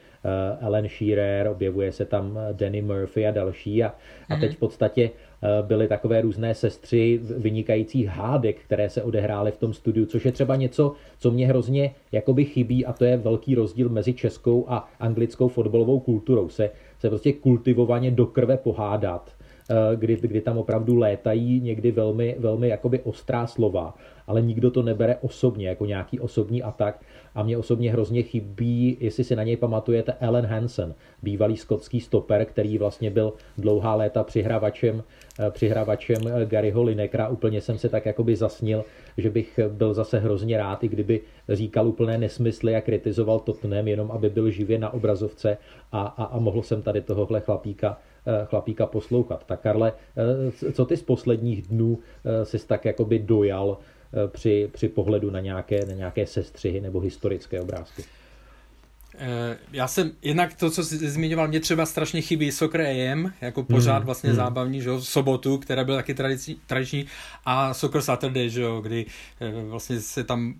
Ellen 0.60 0.88
Shearer, 0.88 1.48
objevuje 1.48 1.92
se 1.92 2.04
tam 2.04 2.38
Danny 2.52 2.82
Murphy 2.82 3.26
a 3.26 3.30
další. 3.30 3.84
A, 3.84 3.94
a 4.28 4.36
teď 4.36 4.56
v 4.56 4.58
podstatě 4.58 5.10
Eh, 5.10 5.27
byly 5.62 5.88
takové 5.88 6.20
různé 6.20 6.54
sestři 6.54 7.20
vynikajících 7.22 8.06
hádek, 8.06 8.60
které 8.60 8.90
se 8.90 9.02
odehrály 9.02 9.50
v 9.50 9.56
tom 9.56 9.74
studiu, 9.74 10.06
což 10.06 10.24
je 10.24 10.32
třeba 10.32 10.56
něco, 10.56 10.92
co 11.18 11.30
mě 11.30 11.46
hrozně 11.46 11.94
jakoby 12.12 12.44
chybí 12.44 12.86
a 12.86 12.92
to 12.92 13.04
je 13.04 13.16
velký 13.16 13.54
rozdíl 13.54 13.88
mezi 13.88 14.14
českou 14.14 14.64
a 14.68 14.88
anglickou 15.00 15.48
fotbalovou 15.48 16.00
kulturou. 16.00 16.48
Se, 16.48 16.70
se 16.98 17.08
prostě 17.08 17.32
kultivovaně 17.32 18.10
do 18.10 18.26
krve 18.26 18.56
pohádat, 18.56 19.30
eh, 19.30 19.37
kdy, 19.94 20.16
kdy 20.16 20.40
tam 20.40 20.58
opravdu 20.58 20.96
létají 20.96 21.60
někdy 21.60 21.90
velmi, 21.92 22.36
velmi 22.38 22.68
jakoby 22.68 23.00
ostrá 23.00 23.46
slova, 23.46 23.94
ale 24.26 24.42
nikdo 24.42 24.70
to 24.70 24.82
nebere 24.82 25.16
osobně, 25.16 25.68
jako 25.68 25.86
nějaký 25.86 26.20
osobní 26.20 26.62
atak 26.62 27.00
a 27.34 27.42
mě 27.42 27.58
osobně 27.58 27.92
hrozně 27.92 28.22
chybí, 28.22 28.96
jestli 29.00 29.24
si 29.24 29.36
na 29.36 29.42
něj 29.42 29.56
pamatujete, 29.56 30.12
Ellen 30.20 30.46
Hansen, 30.46 30.94
bývalý 31.22 31.56
skotský 31.56 32.00
stoper, 32.00 32.44
který 32.44 32.78
vlastně 32.78 33.10
byl 33.10 33.32
dlouhá 33.58 33.94
léta 33.94 34.24
přihravačem, 34.24 35.02
eh, 35.40 35.50
přihravačem 35.50 36.22
eh, 36.28 36.46
Garyho 36.46 36.82
Linekra. 36.82 37.28
Úplně 37.28 37.60
jsem 37.60 37.78
se 37.78 37.88
tak 37.88 38.06
jakoby 38.06 38.36
zasnil, 38.36 38.84
že 39.18 39.30
bych 39.30 39.60
byl 39.68 39.94
zase 39.94 40.18
hrozně 40.18 40.56
rád, 40.56 40.84
i 40.84 40.88
kdyby 40.88 41.20
říkal 41.48 41.88
úplné 41.88 42.18
nesmysly 42.18 42.76
a 42.76 42.80
kritizoval 42.80 43.40
Tottenham, 43.40 43.88
jenom 43.88 44.10
aby 44.10 44.30
byl 44.30 44.50
živě 44.50 44.78
na 44.78 44.90
obrazovce 44.90 45.58
a, 45.92 46.00
a, 46.02 46.24
a 46.24 46.38
mohl 46.38 46.62
jsem 46.62 46.82
tady 46.82 47.00
tohohle 47.00 47.40
chlapíka 47.40 47.98
eh, 48.00 48.07
chlapíka 48.44 48.86
poslouchat. 48.86 49.44
Tak 49.46 49.60
Karle, 49.60 49.92
co 50.72 50.84
ty 50.84 50.96
z 50.96 51.02
posledních 51.02 51.62
dnů 51.62 51.98
jsi 52.44 52.66
tak 52.66 52.84
jakoby 52.84 53.18
dojal 53.18 53.78
Eh, 54.12 54.28
při, 54.28 54.70
při 54.72 54.88
pohledu 54.88 55.30
na 55.30 55.40
nějaké, 55.40 55.86
na 55.86 55.94
nějaké 55.94 56.26
sestřihy 56.26 56.80
nebo 56.80 57.00
historické 57.00 57.60
obrázky. 57.60 58.04
Eh, 59.20 59.56
já 59.72 59.88
jsem, 59.88 60.12
jednak 60.22 60.54
to, 60.54 60.70
co 60.70 60.84
jsi 60.84 61.10
zmiňoval, 61.10 61.48
mě 61.48 61.60
třeba 61.60 61.86
strašně 61.86 62.20
chybí 62.20 62.52
Soccer 62.52 62.80
AM, 62.80 63.32
jako 63.40 63.62
pořád 63.62 63.98
mm, 63.98 64.06
vlastně 64.06 64.30
mm. 64.30 64.36
zábavní, 64.36 64.82
že 64.82 64.88
jo, 64.88 65.00
sobotu, 65.00 65.58
která 65.58 65.84
byla 65.84 65.96
taky 65.96 66.14
tradiční, 66.14 66.60
tradiční, 66.66 67.06
a 67.44 67.74
Soccer 67.74 68.02
Saturday, 68.02 68.50
že 68.50 68.62
jo, 68.62 68.80
kdy 68.80 69.06
eh, 69.40 69.52
vlastně 69.68 70.00
se 70.00 70.24
tam 70.24 70.54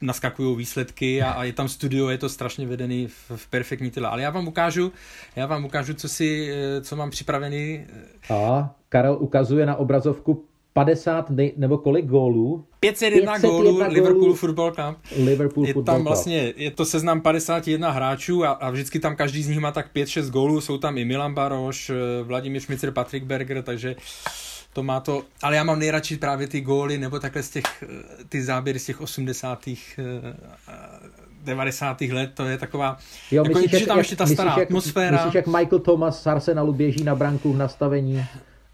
naskakují 0.00 0.56
výsledky 0.56 1.22
a, 1.22 1.30
a 1.30 1.44
je 1.44 1.52
tam 1.52 1.68
studio, 1.68 2.08
je 2.08 2.18
to 2.18 2.28
strašně 2.28 2.66
vedený 2.66 3.06
v, 3.06 3.30
v 3.36 3.46
perfektní 3.46 3.90
tyle. 3.90 4.08
Ale 4.08 4.22
já 4.22 4.30
vám 4.30 4.48
ukážu, 4.48 4.92
já 5.36 5.46
vám 5.46 5.64
ukážu, 5.64 5.94
co 5.94 6.08
si, 6.08 6.52
co 6.80 6.96
mám 6.96 7.10
připravený. 7.10 7.86
A 8.30 8.74
Karel 8.88 9.16
ukazuje 9.20 9.66
na 9.66 9.76
obrazovku 9.76 10.44
50 10.76 11.30
nebo 11.56 11.78
kolik 11.78 12.06
gólů? 12.06 12.64
501, 12.80 13.32
501 13.32 13.38
gólů 13.38 13.92
Liverpool 13.94 14.34
Football 14.34 14.72
Club. 14.72 14.96
Liverpool 15.24 15.66
je 15.66 15.72
Football 15.72 15.94
tam 15.94 15.96
Club. 15.96 16.06
vlastně, 16.06 16.52
je 16.56 16.70
to 16.70 16.84
seznam 16.84 17.20
51 17.20 17.90
hráčů 17.90 18.44
a, 18.44 18.48
a 18.48 18.70
vždycky 18.70 19.00
tam 19.00 19.16
každý 19.16 19.42
z 19.42 19.48
nich 19.48 19.58
má 19.58 19.72
tak 19.72 19.86
5-6 19.94 20.30
gólů, 20.30 20.60
jsou 20.60 20.78
tam 20.78 20.98
i 20.98 21.04
Milan 21.04 21.34
Baroš, 21.34 21.90
Vladimír 22.22 22.62
Šmicer, 22.62 22.90
Patrick 22.90 23.26
Berger, 23.26 23.62
takže 23.62 23.96
to 24.72 24.82
má 24.82 25.00
to, 25.00 25.22
ale 25.42 25.56
já 25.56 25.64
mám 25.64 25.78
nejradši 25.78 26.16
právě 26.16 26.46
ty 26.46 26.60
góly, 26.60 26.98
nebo 26.98 27.18
takhle 27.18 27.42
z 27.42 27.50
těch, 27.50 27.84
ty 28.28 28.42
záběry 28.42 28.78
z 28.78 28.86
těch 28.86 29.00
80. 29.00 29.68
90. 31.44 32.00
let, 32.00 32.30
to 32.34 32.44
je 32.44 32.58
taková, 32.58 32.98
jo, 33.30 33.44
jako 33.44 33.58
myslíš, 33.58 33.80
že 33.80 33.86
tam 33.86 33.96
jak, 33.96 34.04
ještě 34.04 34.16
ta 34.16 34.26
stará 34.26 34.50
myslíš, 34.50 34.62
atmosféra. 34.62 35.16
Myslíš, 35.16 35.34
jak 35.34 35.46
Michael 35.46 35.78
Thomas 35.78 36.22
z 36.22 36.26
Arsenalu 36.26 36.72
běží 36.72 37.04
na 37.04 37.14
branku 37.14 37.52
v 37.52 37.56
nastavení 37.56 38.24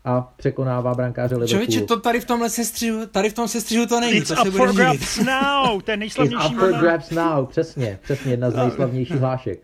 a 0.04 0.20
překonává 0.36 0.94
brankáře 0.94 1.34
Liverpoolu. 1.34 1.66
Člověče, 1.66 1.86
to 1.86 2.00
tady 2.00 2.20
v 2.20 2.24
tomhle 2.24 2.50
sestřihu, 2.50 3.06
tady 3.06 3.30
v 3.30 3.32
tom 3.32 3.48
sestřihu 3.48 3.86
to 3.86 4.00
není. 4.00 4.16
It's 4.16 4.28
to 4.28 4.34
up 4.34 4.42
se 4.42 4.50
for 4.50 4.74
grabs 4.74 5.18
now, 5.18 5.80
ten 5.80 5.98
nejslavnější 6.00 6.46
It's 6.46 6.54
up 6.54 6.60
for 6.60 6.72
grabs 6.72 7.10
now, 7.10 7.46
přesně, 7.46 7.98
přesně, 8.02 8.32
jedna 8.32 8.50
z 8.50 8.54
nejslavnějších 8.54 9.16
hlášek. 9.16 9.62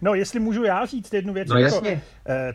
No, 0.00 0.14
jestli 0.14 0.40
můžu 0.40 0.64
já 0.64 0.86
říct 0.86 1.14
jednu 1.14 1.32
věc. 1.32 1.48
No 1.48 1.58
jasně. 1.58 1.90
Jako, 1.90 2.02
eh, 2.26 2.52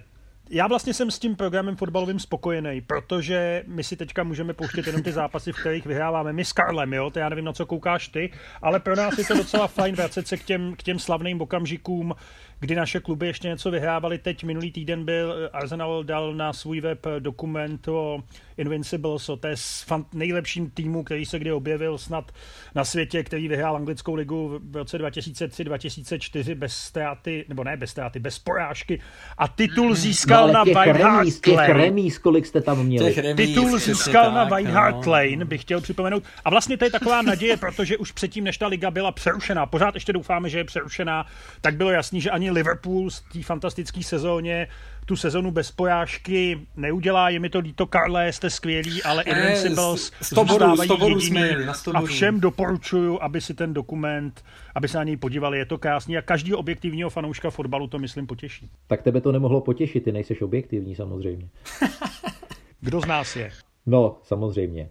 já 0.49 0.67
vlastně 0.67 0.93
jsem 0.93 1.11
s 1.11 1.19
tím 1.19 1.35
programem 1.35 1.75
fotbalovým 1.75 2.19
spokojený, 2.19 2.81
protože 2.81 3.63
my 3.67 3.83
si 3.83 3.95
teďka 3.95 4.23
můžeme 4.23 4.53
pouštět 4.53 4.87
jenom 4.87 5.03
ty 5.03 5.11
zápasy, 5.11 5.51
v 5.51 5.59
kterých 5.59 5.85
vyhráváme 5.85 6.33
my 6.33 6.45
s 6.45 6.53
Karlem, 6.53 6.93
jo? 6.93 7.09
To 7.09 7.19
já 7.19 7.29
nevím, 7.29 7.45
na 7.45 7.53
co 7.53 7.65
koukáš 7.65 8.07
ty, 8.07 8.31
ale 8.61 8.79
pro 8.79 8.95
nás 8.95 9.17
je 9.17 9.25
to 9.25 9.33
docela 9.33 9.67
fajn 9.67 9.95
vracet 9.95 10.27
se 10.27 10.37
k 10.37 10.43
těm, 10.43 10.75
k 10.77 10.83
těm 10.83 10.99
slavným 10.99 11.41
okamžikům, 11.41 12.13
kdy 12.63 12.75
naše 12.75 12.99
kluby 12.99 13.27
ještě 13.27 13.47
něco 13.47 13.71
vyhrávali. 13.71 14.17
Teď 14.17 14.43
minulý 14.43 14.71
týden 14.71 15.05
byl, 15.05 15.49
Arsenal 15.53 16.03
dal 16.03 16.33
na 16.33 16.53
svůj 16.53 16.81
web 16.81 17.05
dokument 17.19 17.87
o 17.87 18.19
Invincibles, 18.57 19.29
o 19.29 19.37
té 19.37 19.55
nejlepším 20.13 20.69
týmu, 20.69 21.03
který 21.03 21.25
se 21.25 21.39
kdy 21.39 21.51
objevil 21.51 21.97
snad 21.97 22.31
na 22.75 22.85
světě, 22.85 23.23
který 23.23 23.47
vyhrál 23.47 23.75
anglickou 23.75 24.15
ligu 24.15 24.59
v 24.63 24.75
roce 24.75 24.97
2003-2004 24.97 26.55
bez 26.55 26.75
ztráty, 26.75 27.45
nebo 27.49 27.63
ne 27.63 27.77
bez 27.77 27.89
ztráty, 27.89 28.19
bez 28.19 28.39
porážky 28.39 28.99
a 29.37 29.47
titul 29.47 29.95
získal 29.95 30.47
no, 30.47 30.53
na 30.53 30.63
White 30.63 31.01
Hart 31.01 31.39
Těch 31.41 31.69
remíz, 31.69 32.17
kolik 32.17 32.45
jste 32.45 32.61
tam 32.61 32.85
měli. 32.85 33.13
Těch 33.13 33.35
titul 33.35 33.79
získal 33.79 34.25
tak, 34.25 34.33
na 34.33 34.43
White 34.43 34.69
Hart 34.69 35.05
no. 35.05 35.11
Lane, 35.11 35.45
bych 35.45 35.61
chtěl 35.61 35.81
připomenout. 35.81 36.23
A 36.45 36.49
vlastně 36.49 36.77
to 36.77 36.85
je 36.85 36.91
taková 36.91 37.21
naděje, 37.21 37.57
protože 37.57 37.97
už 37.97 38.11
předtím, 38.11 38.43
než 38.43 38.57
ta 38.57 38.67
liga 38.67 38.91
byla 38.91 39.11
přerušená, 39.11 39.65
pořád 39.65 39.93
ještě 39.93 40.13
doufáme, 40.13 40.49
že 40.49 40.57
je 40.57 40.63
přerušená, 40.63 41.25
tak 41.61 41.75
bylo 41.75 41.91
jasný, 41.91 42.21
že 42.21 42.29
ani 42.29 42.52
Liverpool 42.53 43.09
z 43.09 43.21
té 43.21 43.43
fantastické 43.43 44.03
sezóně 44.03 44.67
tu 45.05 45.15
sezonu 45.15 45.51
bez 45.51 45.71
pojážky 45.71 46.59
neudělá. 46.75 47.29
Je 47.29 47.39
mi 47.39 47.49
to 47.49 47.59
líto, 47.59 47.87
Karle, 47.87 48.33
jste 48.33 48.49
skvělí, 48.49 49.03
ale 49.03 49.23
Invincibles 49.23 50.11
zůstávají 50.19 50.89
jediný. 51.07 51.39
A 51.93 52.01
všem 52.01 52.39
doporučuju, 52.39 53.19
aby 53.21 53.41
si 53.41 53.53
ten 53.53 53.73
dokument, 53.73 54.43
aby 54.75 54.87
se 54.87 54.97
na 54.97 55.03
něj 55.03 55.17
podívali. 55.17 55.57
Je 55.57 55.65
to 55.65 55.77
krásný 55.77 56.17
a 56.17 56.21
každý 56.21 56.53
objektivního 56.53 57.09
fanouška 57.09 57.49
fotbalu 57.49 57.87
to, 57.87 57.99
myslím, 57.99 58.27
potěší. 58.27 58.69
Tak 58.87 59.01
tebe 59.01 59.21
to 59.21 59.31
nemohlo 59.31 59.61
potěšit, 59.61 60.03
ty 60.03 60.11
nejseš 60.11 60.41
objektivní 60.41 60.95
samozřejmě. 60.95 61.49
Kdo 62.81 63.01
z 63.01 63.05
nás 63.05 63.35
je? 63.35 63.51
No, 63.85 64.17
samozřejmě. 64.23 64.89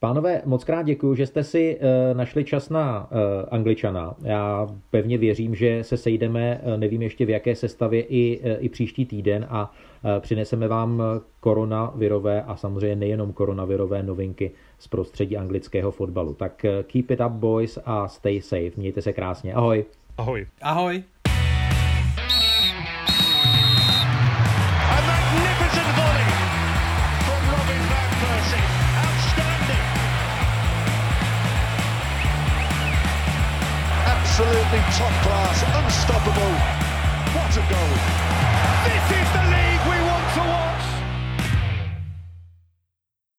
Pánové, 0.00 0.42
moc 0.44 0.64
krát 0.64 0.82
děkuji, 0.82 1.14
že 1.14 1.26
jste 1.26 1.44
si 1.44 1.78
uh, 1.78 2.16
našli 2.16 2.44
čas 2.44 2.68
na 2.68 3.00
uh, 3.10 3.16
Angličana. 3.50 4.14
Já 4.22 4.68
pevně 4.90 5.18
věřím, 5.18 5.54
že 5.54 5.84
se 5.84 5.96
sejdeme, 5.96 6.60
uh, 6.62 6.76
nevím 6.76 7.02
ještě 7.02 7.26
v 7.26 7.30
jaké 7.30 7.56
sestavě, 7.56 8.02
i, 8.02 8.40
i 8.58 8.68
příští 8.68 9.06
týden 9.06 9.46
a 9.50 9.72
přineseme 10.20 10.68
vám 10.68 11.02
koronavirové 11.40 12.42
a 12.42 12.56
samozřejmě 12.56 12.96
nejenom 12.96 13.32
koronavirové 13.32 14.02
novinky 14.02 14.50
z 14.78 14.88
prostředí 14.88 15.36
anglického 15.36 15.90
fotbalu. 15.90 16.34
Tak 16.34 16.66
keep 16.82 17.10
it 17.10 17.20
up, 17.20 17.32
boys, 17.32 17.78
a 17.84 18.08
stay 18.08 18.40
safe. 18.40 18.70
Mějte 18.76 19.02
se 19.02 19.12
krásně. 19.12 19.54
Ahoj. 19.54 19.84
Ahoj. 20.18 20.46
Ahoj. 20.62 21.02
Absolutely 35.50 35.72
top 35.72 35.82
class, 35.82 35.84
unstoppable. 35.84 36.52
What 37.34 37.56
a 37.56 37.62
goal! 37.72 37.90
This 38.00 38.24
is 38.24 38.29